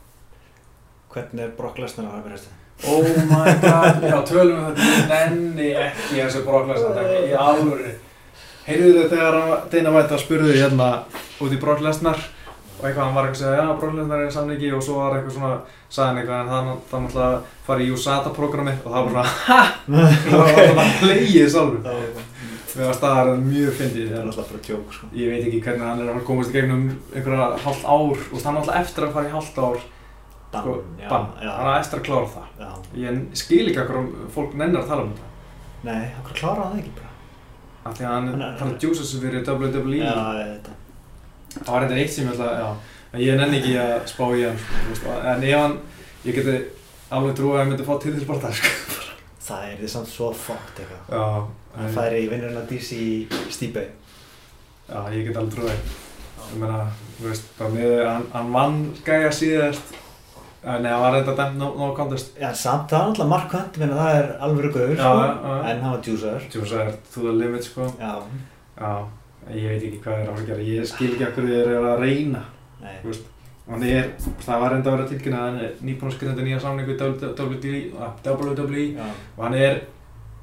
[1.16, 2.55] Hvernig er Brock Lesnar að hafa byrjast?
[2.84, 7.92] Oh my god, já tölum við þetta, ég nenni ekki þessu brokklæsnardæmi í alvöru.
[8.66, 9.38] Heyrðu þið þegar
[9.72, 10.90] Dana White spurði hérna
[11.40, 12.20] út í Brock Lesnar
[12.76, 15.16] og eitthvað hann var eitthvað að segja, já Brock Lesnar er samningi og svo var
[15.16, 15.52] eitthvað svona,
[15.88, 19.26] sagði hann eitthvað en það það náttúrulega farið í USADA programmi og það var svona,
[19.48, 19.60] ha!
[20.26, 21.80] Það var svona hlegið sjálfur.
[21.86, 22.24] Já, ok.
[22.76, 24.08] Mér var staðar mjög fyndið.
[24.10, 25.06] Það er alltaf bara tjók, sko.
[25.16, 26.82] Ég veit ekki hvernig hann er að að komast í gegnum
[27.14, 29.78] einhverja hálft ár og það er náttúrulega eftir að fara í hálft ár,
[30.56, 31.26] Bann, sko, já, bann.
[31.42, 31.50] já.
[31.56, 32.48] Hann er eftir að klára það.
[32.60, 32.70] Já.
[33.04, 35.30] Ég skil ekki okkur um fólk nennir að tala um þetta.
[35.86, 37.12] Nei, okkur kláraði það ekki bara.
[37.86, 39.98] Af því að hann er- þarf að djúsa sig fyrir WWE.
[40.02, 40.78] Já, veit það.
[41.56, 44.58] Það var eitthvað eitt sem ég ætla að, ég nenni ekki að spá í hann,
[44.98, 45.12] sko.
[45.32, 45.76] En ef hann,
[46.26, 46.56] ég geti
[47.10, 48.72] alveg trúið að hann myndi fá titilsparta, sko.
[49.46, 51.46] Það er því samt svo fokkt eitthvað.
[51.76, 53.86] Hann færi í vinnurinn að DC í Stíbei.
[54.88, 55.94] Já, ég get alveg trúið.
[56.46, 56.80] Ég meina,
[57.18, 58.76] þú veist, bara með, hann, hann vann
[59.06, 59.94] gæja síðast,
[60.66, 62.32] Nei, hann var reynda dæmt no, no contest.
[62.42, 65.52] Já, samt það er náttúrulega Mark Hunt, minna það er alvöru gaur, Já, sko.
[65.70, 66.48] En hann var djúsaður.
[66.82, 67.86] Er to the limit, sko.
[68.00, 68.14] Já,
[68.80, 68.90] Já,
[69.54, 70.66] ég veit ekki hvað er að gera.
[70.72, 72.42] Ég skil ekki okkur þið eru að reyna.
[72.82, 73.28] Þú veist,
[73.70, 74.08] hann er,
[74.42, 76.98] það var reynda að vera tilkynna, hann er nýbúinn að skrifa þetta nýja samning við
[78.26, 79.06] WWE, Já.
[79.36, 79.80] og hann er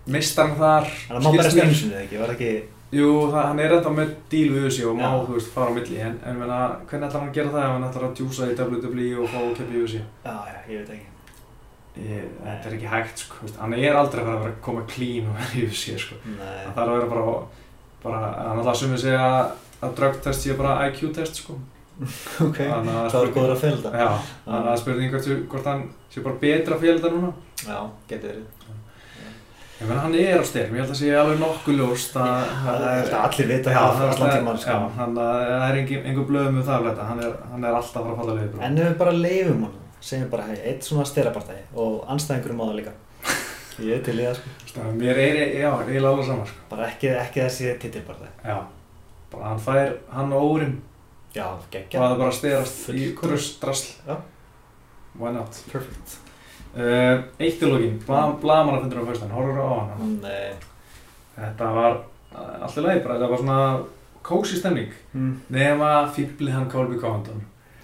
[0.07, 1.67] mistarn þar, Þannig að má bara skilst mér.
[1.67, 2.55] einu sinni, ekki?
[2.93, 5.23] Jú, það, hann er enda með díl við þessu og má, Já.
[5.25, 7.73] þú veist, fara á milli, en, en menna, hvernig ætlar hann að gera það ef
[7.73, 10.01] hann ætlar að djúsa í WWE og fá að keppa í þessu?
[10.27, 11.09] Já, já, ég veit ekki.
[12.03, 14.85] Ég, þetta er ekki hægt, sko, veist, hann er aldrei að að vera að koma
[14.93, 16.19] clean og vera í þessu, sko.
[16.25, 16.55] Nei.
[16.63, 17.35] Það þarf að vera bara,
[18.05, 19.27] bara, hann ætla að sumið segja
[19.83, 21.57] að drug test sé bara IQ test, sko.
[22.45, 22.61] Ok.
[22.65, 23.91] Að Það var góður að fylgja.
[23.93, 24.09] Já,
[24.47, 25.83] þannig að spurning hvort, hann
[26.13, 27.33] sé bara betra fyrir þetta núna.
[27.63, 27.77] Já,
[28.09, 28.82] getur verið.
[29.83, 32.83] Ég meina, hann er á styrm, ég held að sé alveg nokkuð ljóst að Það
[32.87, 34.75] er allir vita það er allan tímann, Já, sko.
[34.95, 38.05] hann það er einhver blöðum með það að leta, hann er, hann er alltaf að
[38.05, 41.03] fara að falla við En ef við bara leifum honum, segjum bara, hei, eitt svona
[41.09, 42.95] styrrapartæði og anstæðingurum á það líka.
[43.89, 44.55] Ég er til í það, sko.
[44.71, 46.65] Sko, Mér er, já, eiginlega alveg saman, sko.
[46.71, 48.33] Bara ekki, ekki þessi titilpartæði.
[48.47, 48.57] Já,
[49.35, 50.77] bara hann fær, hann og órin,
[51.35, 51.99] Já, og geggja.
[51.99, 53.59] það bara styrast í drust,
[56.73, 60.15] Uh, eitt í lókin, bla, blamanarfundur á fyrstan, horfur á hann.
[60.23, 60.55] Nei.
[61.35, 61.99] Þetta var
[62.33, 63.59] uh, allt í lagi bara, þetta var svona
[64.25, 64.95] kósi stemning.
[65.13, 65.35] Mm.
[65.53, 67.43] Nema fýbli hann Colby Covington.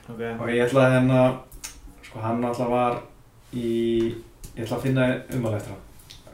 [0.10, 0.24] Ok.
[0.24, 1.38] Og ég ætlaði henn að,
[2.08, 2.98] sko hann alltaf var
[3.54, 3.70] í,
[4.56, 5.86] ég ætla að finna ummál eftir hann.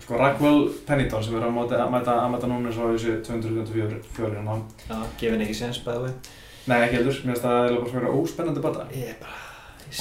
[0.05, 4.35] Sko Ragwell Pennington sem er að mæta, að mæta, að mæta núna svo þessu 224
[4.37, 4.59] hérna.
[4.85, 6.29] Já, gefin ekki séns bæði við.
[6.69, 8.85] Nei, ekki heldur, mér finnst það bara svona óspennandi bata.
[8.93, 9.44] Ég er bara...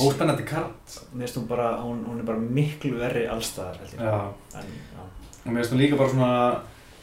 [0.00, 0.94] Óspennandi kart.
[1.14, 4.00] Mér finnst hún bara, hún, hún er bara miklu verri allstaðar, held ég.
[4.00, 5.02] Já, En, já.
[5.46, 6.32] og mér finnst það líka bara svona,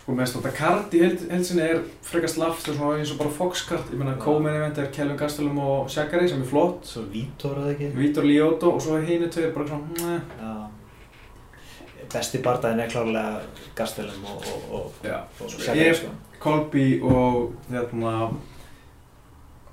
[0.02, 3.12] sko mér finnst þetta kart í held, heldsinni er frekar slaft, það er svona eins
[3.16, 3.92] og bara Fox kart.
[3.94, 6.84] Ég meina, co-main event er Kelvin Gastelum og Shaqari sem er flott.
[6.90, 7.92] Svo Vítor eða ekki?
[7.96, 10.22] Vítor Lioto og svo er hinu tveir bara svona, meh.
[10.42, 10.68] Já.
[12.12, 13.42] Besti barndaginn er klárlega
[13.76, 16.10] Gastelum og, og, og, og Shaqiri, ég- sko.
[16.42, 18.32] Colby og hérna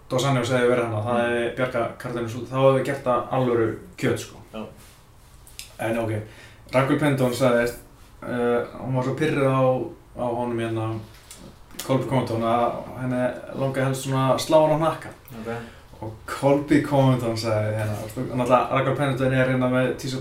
[0.09, 3.69] Dos Anjos hefði verið hann það hefði bjarga kartinu svo þá hefði gert það alvöru
[4.01, 4.63] kjöt sko Já.
[5.89, 6.13] en ok
[6.73, 7.79] Ragnar Pendón sagðist
[8.23, 9.61] uh, hún var svo pyrrið á,
[10.17, 10.89] á honum hérna
[11.87, 13.25] Colby Covington að henni
[13.61, 15.51] langaði helst svona að slá hann á hnakka Ok.
[16.03, 20.21] og Colby Covington sagði hérna náttúrulega Ragnar Pendón er hérna með Tísa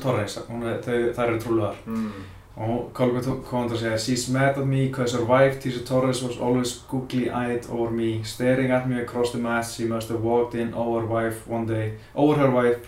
[0.86, 2.12] þau, þær eru trúluðar Mm.
[2.58, 6.84] Og Colby Covington segir She's mad at me because her wife Tisha Torres was always
[6.90, 11.06] googly-eyed over me staring at me across the mat she must have walked in over
[11.06, 12.80] wife one day over her wife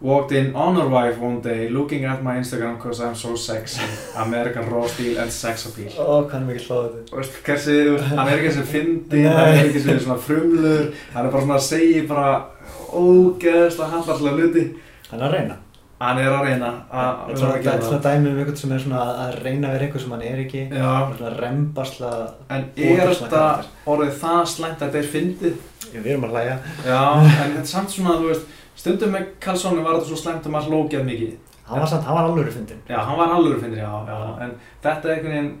[0.00, 3.82] walked in on her wife one day looking at my Instagram because I'm so sexy
[4.16, 7.10] American raw steel and sex appeal Ó, hvað er mikið hlóðið þetta?
[7.10, 7.78] Þú veist, hversi,
[8.12, 11.58] hann er ekki sem fyndi, hann er ekki sem svona frumlur, hann er bara svona
[11.58, 12.28] að segja bara
[12.92, 14.66] ógeðslega hallarlega hluti.
[15.10, 15.58] Hann er að reyna.
[15.98, 18.78] Hann er að reyna að er svona, þetta er svona dæmi um einhvern sem er
[18.84, 20.60] svona að- að reyna að vera einhver sem hann er ekki.
[21.18, 22.10] Svona rembasla.
[22.50, 23.42] En er þetta
[23.86, 25.56] orðið það slæmt að þetta er fyndið?
[25.92, 26.56] Við erum að hlæja.
[26.86, 28.46] Já, en þetta er samt svona, þú veist,
[28.78, 31.32] stundum með Karlssoni var þetta svo slæmt að maður hlókjað mikið.
[31.68, 32.82] Hann var samt, hann var alveg fyndinn.
[32.88, 35.58] Já, hann var alveg fyndið, já, já, en þetta er einhvern veginn,